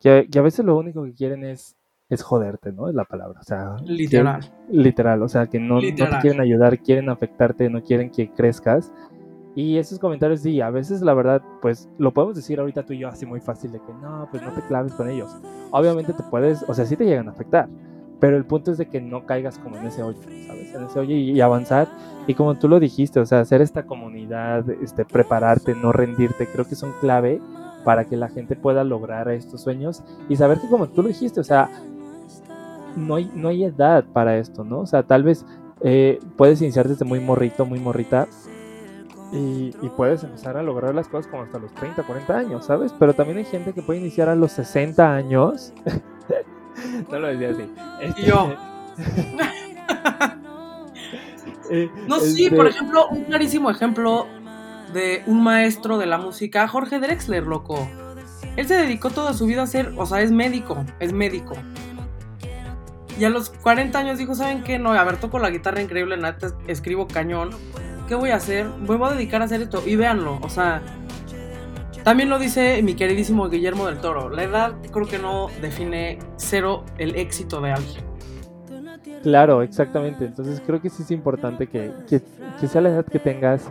que, 0.00 0.28
a 0.36 0.42
veces 0.42 0.64
lo 0.64 0.76
único 0.76 1.04
que 1.04 1.12
quieren 1.12 1.44
es, 1.44 1.76
es 2.08 2.22
joderte, 2.22 2.72
¿no? 2.72 2.88
Es 2.88 2.94
la 2.94 3.04
palabra. 3.04 3.40
O 3.40 3.44
sea, 3.44 3.76
literal. 3.84 4.52
literal, 4.68 5.22
o 5.22 5.28
sea, 5.28 5.46
que 5.46 5.58
no, 5.58 5.76
no, 5.76 5.80
te 5.80 5.94
quieren 6.20 6.40
ayudar, 6.40 6.78
quieren 6.78 7.08
afectarte, 7.08 7.70
no 7.70 7.82
quieren 7.82 8.10
que 8.10 8.30
crezcas. 8.30 8.92
Y 9.54 9.76
esos 9.76 9.98
comentarios, 9.98 10.40
sí, 10.40 10.60
a 10.60 10.70
veces 10.70 11.02
la 11.02 11.12
verdad, 11.12 11.42
pues 11.60 11.88
lo 11.98 12.12
podemos 12.12 12.36
decir 12.36 12.58
ahorita 12.58 12.84
tú 12.84 12.94
y 12.94 12.98
yo 12.98 13.08
así 13.08 13.26
muy 13.26 13.40
fácil 13.40 13.72
de 13.72 13.80
que 13.80 13.92
no, 13.92 14.26
pues 14.30 14.42
no 14.42 14.50
te 14.52 14.62
claves 14.62 14.94
con 14.94 15.10
ellos. 15.10 15.30
Obviamente 15.70 16.14
te 16.14 16.22
puedes, 16.22 16.64
o 16.68 16.74
sea, 16.74 16.86
sí 16.86 16.96
te 16.96 17.04
llegan 17.04 17.28
a 17.28 17.32
afectar, 17.32 17.68
pero 18.18 18.36
el 18.38 18.46
punto 18.46 18.70
es 18.70 18.78
de 18.78 18.86
que 18.86 19.00
no 19.02 19.26
caigas 19.26 19.58
como 19.58 19.76
en 19.76 19.86
ese 19.86 20.02
hoyo, 20.02 20.22
¿sabes? 20.22 20.74
En 20.74 20.84
ese 20.84 20.98
hoyo 20.98 21.14
y, 21.14 21.38
avanzar. 21.42 21.88
Y 22.26 22.34
como 22.34 22.54
tú 22.54 22.66
lo 22.66 22.80
dijiste, 22.80 23.20
o 23.20 23.26
sea, 23.26 23.40
hacer 23.40 23.60
esta 23.60 23.82
comunidad, 23.82 24.68
este, 24.82 25.04
prepararte, 25.04 25.74
no 25.74 25.92
rendirte, 25.92 26.46
creo 26.46 26.66
que 26.66 26.74
son 26.74 26.92
clave 27.00 27.40
para 27.84 28.06
que 28.06 28.16
la 28.16 28.28
gente 28.28 28.56
pueda 28.56 28.84
lograr 28.84 29.28
estos 29.28 29.60
sueños 29.60 30.02
y 30.28 30.36
saber 30.36 30.60
que 30.60 30.68
como 30.68 30.88
tú 30.88 31.02
lo 31.02 31.08
dijiste, 31.08 31.40
o 31.40 31.44
sea, 31.44 31.68
no 32.96 33.16
hay, 33.16 33.30
no 33.34 33.48
hay 33.48 33.64
edad 33.64 34.04
para 34.12 34.38
esto, 34.38 34.64
¿no? 34.64 34.80
O 34.80 34.86
sea, 34.86 35.02
tal 35.02 35.24
vez 35.24 35.44
eh, 35.82 36.20
puedes 36.36 36.62
iniciar 36.62 36.88
desde 36.88 37.04
muy 37.04 37.20
morrito, 37.20 37.66
muy 37.66 37.80
morrita 37.80 38.28
y, 39.32 39.72
puedes 39.96 40.22
empezar 40.24 40.56
a 40.58 40.62
lograr 40.62 40.94
las 40.94 41.08
cosas 41.08 41.30
como 41.30 41.42
hasta 41.42 41.58
los 41.58 41.72
30, 41.74 42.02
40 42.02 42.36
años, 42.36 42.66
¿sabes? 42.66 42.92
Pero 42.98 43.14
también 43.14 43.38
hay 43.38 43.44
gente 43.46 43.72
que 43.72 43.80
puede 43.80 43.98
iniciar 44.00 44.28
a 44.28 44.34
los 44.34 44.52
60 44.52 45.14
años. 45.14 45.72
no 47.10 47.18
lo 47.18 47.28
decía 47.28 47.50
así. 47.50 47.72
Este... 48.00 48.22
Yo. 48.22 48.54
No, 52.06 52.20
sí, 52.20 52.50
por 52.50 52.66
ejemplo, 52.66 53.08
un 53.08 53.24
clarísimo 53.24 53.70
ejemplo 53.70 54.26
de 54.92 55.22
un 55.26 55.42
maestro 55.42 55.96
de 55.96 56.04
la 56.04 56.18
música, 56.18 56.68
Jorge 56.68 56.98
Drexler, 56.98 57.46
loco. 57.46 57.88
Él 58.56 58.68
se 58.68 58.74
dedicó 58.74 59.08
toda 59.08 59.32
su 59.32 59.46
vida 59.46 59.62
a 59.62 59.66
ser, 59.66 59.94
o 59.96 60.04
sea, 60.04 60.20
es 60.20 60.30
médico, 60.30 60.84
es 61.00 61.14
médico. 61.14 61.54
Y 63.18 63.24
a 63.24 63.30
los 63.30 63.50
40 63.50 63.98
años 63.98 64.18
dijo, 64.18 64.34
¿saben 64.34 64.62
qué? 64.64 64.78
No, 64.78 64.92
a 64.92 65.04
ver, 65.04 65.18
toco 65.18 65.38
la 65.38 65.50
guitarra 65.50 65.80
increíble, 65.80 66.16
neta, 66.16 66.48
escribo 66.66 67.06
cañón. 67.06 67.50
¿Qué 68.08 68.14
voy 68.14 68.30
a 68.30 68.36
hacer? 68.36 68.66
Voy 68.86 68.98
a 69.02 69.14
dedicar 69.14 69.42
a 69.42 69.46
hacer 69.46 69.62
esto. 69.62 69.82
Y 69.86 69.96
véanlo, 69.96 70.38
o 70.42 70.48
sea, 70.48 70.82
también 72.04 72.28
lo 72.28 72.38
dice 72.38 72.82
mi 72.82 72.94
queridísimo 72.94 73.48
Guillermo 73.48 73.86
del 73.86 73.98
Toro. 73.98 74.28
La 74.28 74.42
edad 74.42 74.74
creo 74.90 75.06
que 75.06 75.18
no 75.18 75.48
define 75.60 76.18
cero 76.36 76.84
el 76.98 77.14
éxito 77.16 77.60
de 77.60 77.72
alguien. 77.72 78.04
Claro, 79.22 79.62
exactamente. 79.62 80.24
Entonces 80.24 80.60
creo 80.66 80.82
que 80.82 80.90
sí 80.90 81.02
es 81.04 81.10
importante 81.12 81.68
que, 81.68 81.92
que 82.08 82.66
sea 82.66 82.80
la 82.80 82.88
edad 82.88 83.06
que 83.06 83.20
tengas, 83.20 83.70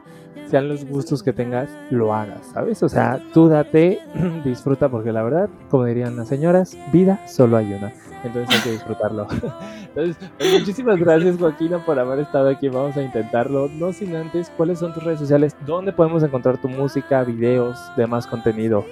sean 0.52 0.68
los 0.68 0.86
gustos 0.86 1.24
que 1.24 1.34
tengas, 1.34 1.70
lo 1.90 2.14
hagas, 2.14 2.46
¿sabes? 2.54 2.84
O 2.84 2.90
sea, 2.90 3.22
tú 3.34 3.48
date, 3.48 4.00
disfruta, 4.46 4.90
porque 4.90 5.12
la 5.12 5.24
verdad, 5.24 5.50
como 5.70 5.86
dirían 5.86 6.16
las 6.16 6.28
señoras, 6.28 6.78
vida 6.92 7.26
solo 7.28 7.58
hay 7.58 7.74
una. 7.74 7.94
Entonces 8.24 8.56
hay 8.56 8.62
que 8.62 8.72
disfrutarlo. 8.72 9.28
Entonces, 9.96 10.30
pues, 10.38 10.60
muchísimas 10.60 11.00
gracias 11.00 11.38
Joaquina 11.38 11.80
por 11.86 12.00
haber 12.00 12.20
estado 12.20 12.50
aquí. 12.50 12.70
Vamos 12.70 12.96
a 12.98 13.02
intentarlo. 13.02 13.70
No 13.70 13.94
sin 13.94 14.16
antes, 14.16 14.52
¿cuáles 14.56 14.80
son 14.80 14.94
tus 14.94 15.04
redes 15.04 15.20
sociales? 15.20 15.56
¿Dónde 15.66 15.92
podemos 15.94 16.24
encontrar 16.24 16.60
tu 16.60 16.70
música, 16.70 17.24
videos, 17.24 17.78
demás 17.98 18.28
contenido? 18.28 18.86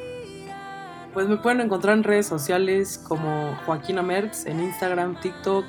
Pues 1.14 1.28
me 1.28 1.38
pueden 1.38 1.62
encontrar 1.62 1.98
en 1.98 2.04
redes 2.04 2.28
sociales 2.28 3.04
como 3.08 3.56
Joaquina 3.66 4.02
Mertz 4.02 4.46
en 4.46 4.60
Instagram, 4.62 5.20
TikTok, 5.20 5.66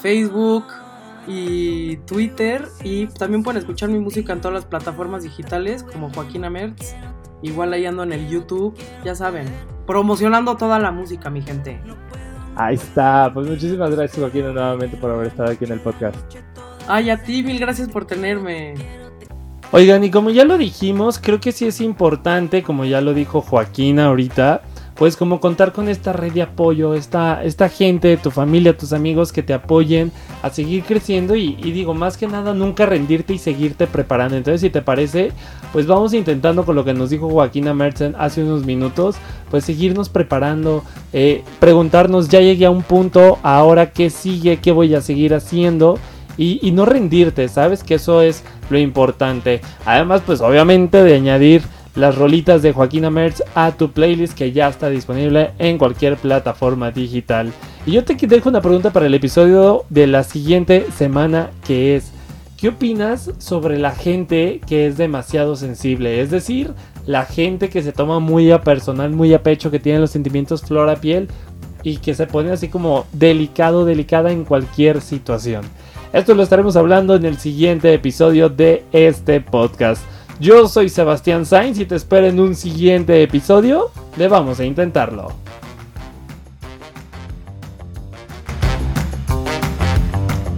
Facebook, 0.00 0.64
y 1.26 1.96
Twitter. 1.98 2.68
Y 2.82 3.06
también 3.06 3.42
pueden 3.42 3.58
escuchar 3.58 3.88
mi 3.88 3.98
música 3.98 4.32
en 4.32 4.40
todas 4.40 4.54
las 4.54 4.66
plataformas 4.66 5.22
digitales 5.22 5.82
como 5.82 6.10
Joaquina 6.10 6.50
Mertz. 6.50 6.94
Igual 7.42 7.72
ahí 7.72 7.86
ando 7.86 8.02
en 8.02 8.12
el 8.12 8.28
YouTube, 8.28 8.74
ya 9.04 9.14
saben, 9.14 9.46
promocionando 9.86 10.56
toda 10.56 10.78
la 10.78 10.90
música, 10.90 11.28
mi 11.30 11.42
gente. 11.42 11.80
Ahí 12.56 12.76
está, 12.76 13.30
pues 13.32 13.46
muchísimas 13.46 13.94
gracias 13.94 14.18
Joaquina 14.18 14.50
nuevamente 14.50 14.96
por 14.96 15.10
haber 15.10 15.26
estado 15.26 15.50
aquí 15.52 15.66
en 15.66 15.72
el 15.72 15.80
podcast. 15.80 16.16
Ay, 16.88 17.10
a 17.10 17.22
ti, 17.22 17.42
mil 17.42 17.58
gracias 17.58 17.88
por 17.88 18.06
tenerme. 18.06 18.74
Oigan, 19.72 20.04
y 20.04 20.10
como 20.10 20.30
ya 20.30 20.44
lo 20.44 20.56
dijimos, 20.56 21.18
creo 21.18 21.40
que 21.40 21.52
sí 21.52 21.66
es 21.66 21.80
importante, 21.80 22.62
como 22.62 22.84
ya 22.84 23.00
lo 23.00 23.12
dijo 23.12 23.42
Joaquina 23.42 24.06
ahorita, 24.06 24.62
pues 24.96 25.16
como 25.16 25.40
contar 25.40 25.72
con 25.72 25.88
esta 25.88 26.12
red 26.12 26.32
de 26.32 26.42
apoyo, 26.42 26.94
esta, 26.94 27.44
esta 27.44 27.68
gente, 27.68 28.16
tu 28.16 28.30
familia, 28.30 28.76
tus 28.76 28.92
amigos 28.94 29.30
que 29.30 29.42
te 29.42 29.52
apoyen 29.52 30.10
a 30.42 30.50
seguir 30.50 30.84
creciendo 30.84 31.36
y, 31.36 31.54
digo, 31.54 31.92
más 31.92 32.16
que 32.16 32.26
nada 32.26 32.54
nunca 32.54 32.86
rendirte 32.86 33.34
y 33.34 33.38
seguirte 33.38 33.86
preparando. 33.86 34.36
Entonces, 34.36 34.62
si 34.62 34.70
te 34.70 34.80
parece, 34.80 35.32
pues 35.72 35.86
vamos 35.86 36.14
intentando 36.14 36.64
con 36.64 36.76
lo 36.76 36.84
que 36.84 36.94
nos 36.94 37.10
dijo 37.10 37.28
Joaquina 37.28 37.74
Mertzen 37.74 38.14
hace 38.18 38.42
unos 38.42 38.64
minutos, 38.64 39.16
pues 39.50 39.64
seguirnos 39.64 40.08
preparando, 40.08 40.82
eh, 41.12 41.44
preguntarnos, 41.60 42.28
ya 42.28 42.40
llegué 42.40 42.64
a 42.64 42.70
un 42.70 42.82
punto, 42.82 43.38
ahora 43.42 43.90
qué 43.90 44.08
sigue, 44.08 44.58
qué 44.60 44.72
voy 44.72 44.94
a 44.94 45.02
seguir 45.02 45.34
haciendo. 45.34 45.98
Y, 46.38 46.58
y, 46.60 46.70
no 46.72 46.84
rendirte, 46.84 47.48
¿sabes? 47.48 47.82
Que 47.82 47.94
eso 47.94 48.20
es 48.20 48.44
lo 48.68 48.78
importante. 48.78 49.62
Además, 49.86 50.20
pues 50.26 50.42
obviamente 50.42 51.02
de 51.02 51.14
añadir 51.14 51.62
las 51.96 52.14
rolitas 52.16 52.62
de 52.62 52.72
Joaquina 52.72 53.10
Merz 53.10 53.42
a 53.54 53.72
tu 53.72 53.90
playlist 53.90 54.34
que 54.34 54.52
ya 54.52 54.68
está 54.68 54.88
disponible 54.90 55.50
en 55.58 55.78
cualquier 55.78 56.16
plataforma 56.16 56.90
digital. 56.90 57.52
Y 57.86 57.92
yo 57.92 58.04
te 58.04 58.14
dejo 58.14 58.50
una 58.50 58.60
pregunta 58.60 58.92
para 58.92 59.06
el 59.06 59.14
episodio 59.14 59.84
de 59.88 60.06
la 60.06 60.22
siguiente 60.22 60.86
semana 60.94 61.50
que 61.66 61.96
es, 61.96 62.12
¿qué 62.58 62.68
opinas 62.68 63.30
sobre 63.38 63.78
la 63.78 63.92
gente 63.92 64.60
que 64.66 64.86
es 64.86 64.96
demasiado 64.96 65.56
sensible? 65.56 66.20
Es 66.20 66.30
decir, 66.30 66.74
la 67.06 67.24
gente 67.24 67.70
que 67.70 67.82
se 67.82 67.92
toma 67.92 68.18
muy 68.20 68.50
a 68.50 68.60
personal, 68.60 69.10
muy 69.10 69.32
a 69.32 69.42
pecho, 69.42 69.70
que 69.70 69.80
tiene 69.80 70.00
los 70.00 70.10
sentimientos 70.10 70.62
flor 70.62 70.90
a 70.90 70.96
piel 70.96 71.28
y 71.82 71.98
que 71.98 72.14
se 72.14 72.26
pone 72.26 72.50
así 72.50 72.68
como 72.68 73.06
delicado, 73.12 73.84
delicada 73.84 74.32
en 74.32 74.44
cualquier 74.44 75.00
situación. 75.00 75.62
Esto 76.12 76.34
lo 76.34 76.42
estaremos 76.42 76.76
hablando 76.76 77.14
en 77.14 77.24
el 77.24 77.38
siguiente 77.38 77.92
episodio 77.94 78.48
de 78.48 78.84
este 78.92 79.40
podcast. 79.40 80.02
Yo 80.38 80.68
soy 80.68 80.90
Sebastián 80.90 81.46
Sainz 81.46 81.78
y 81.78 81.86
te 81.86 81.96
espero 81.96 82.26
en 82.26 82.38
un 82.38 82.54
siguiente 82.54 83.22
episodio 83.22 83.90
Le 84.18 84.28
Vamos 84.28 84.60
a 84.60 84.66
Intentarlo. 84.66 85.32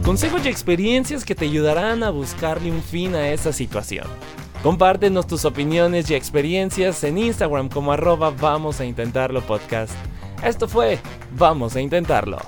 Consejos 0.05 0.45
y 0.45 0.49
experiencias 0.49 1.25
que 1.25 1.37
te 1.37 1.45
ayudarán 1.45 2.03
a 2.03 2.11
buscarle 2.11 2.73
un 2.73 2.83
fin 2.83 3.14
a 3.14 3.29
esa 3.31 3.53
situación. 3.53 4.07
Compártenos 4.64 5.29
tus 5.29 5.45
opiniones 5.45 6.11
y 6.11 6.14
experiencias 6.17 7.05
en 7.05 7.19
Instagram 7.19 7.69
como 7.69 7.93
arroba 7.93 8.31
Vamos 8.31 8.81
a 8.81 8.85
Intentarlo 8.85 9.43
Podcast. 9.43 9.93
Esto 10.43 10.67
fue 10.67 10.99
Vamos 11.37 11.77
a 11.77 11.81
Intentarlo. 11.81 12.38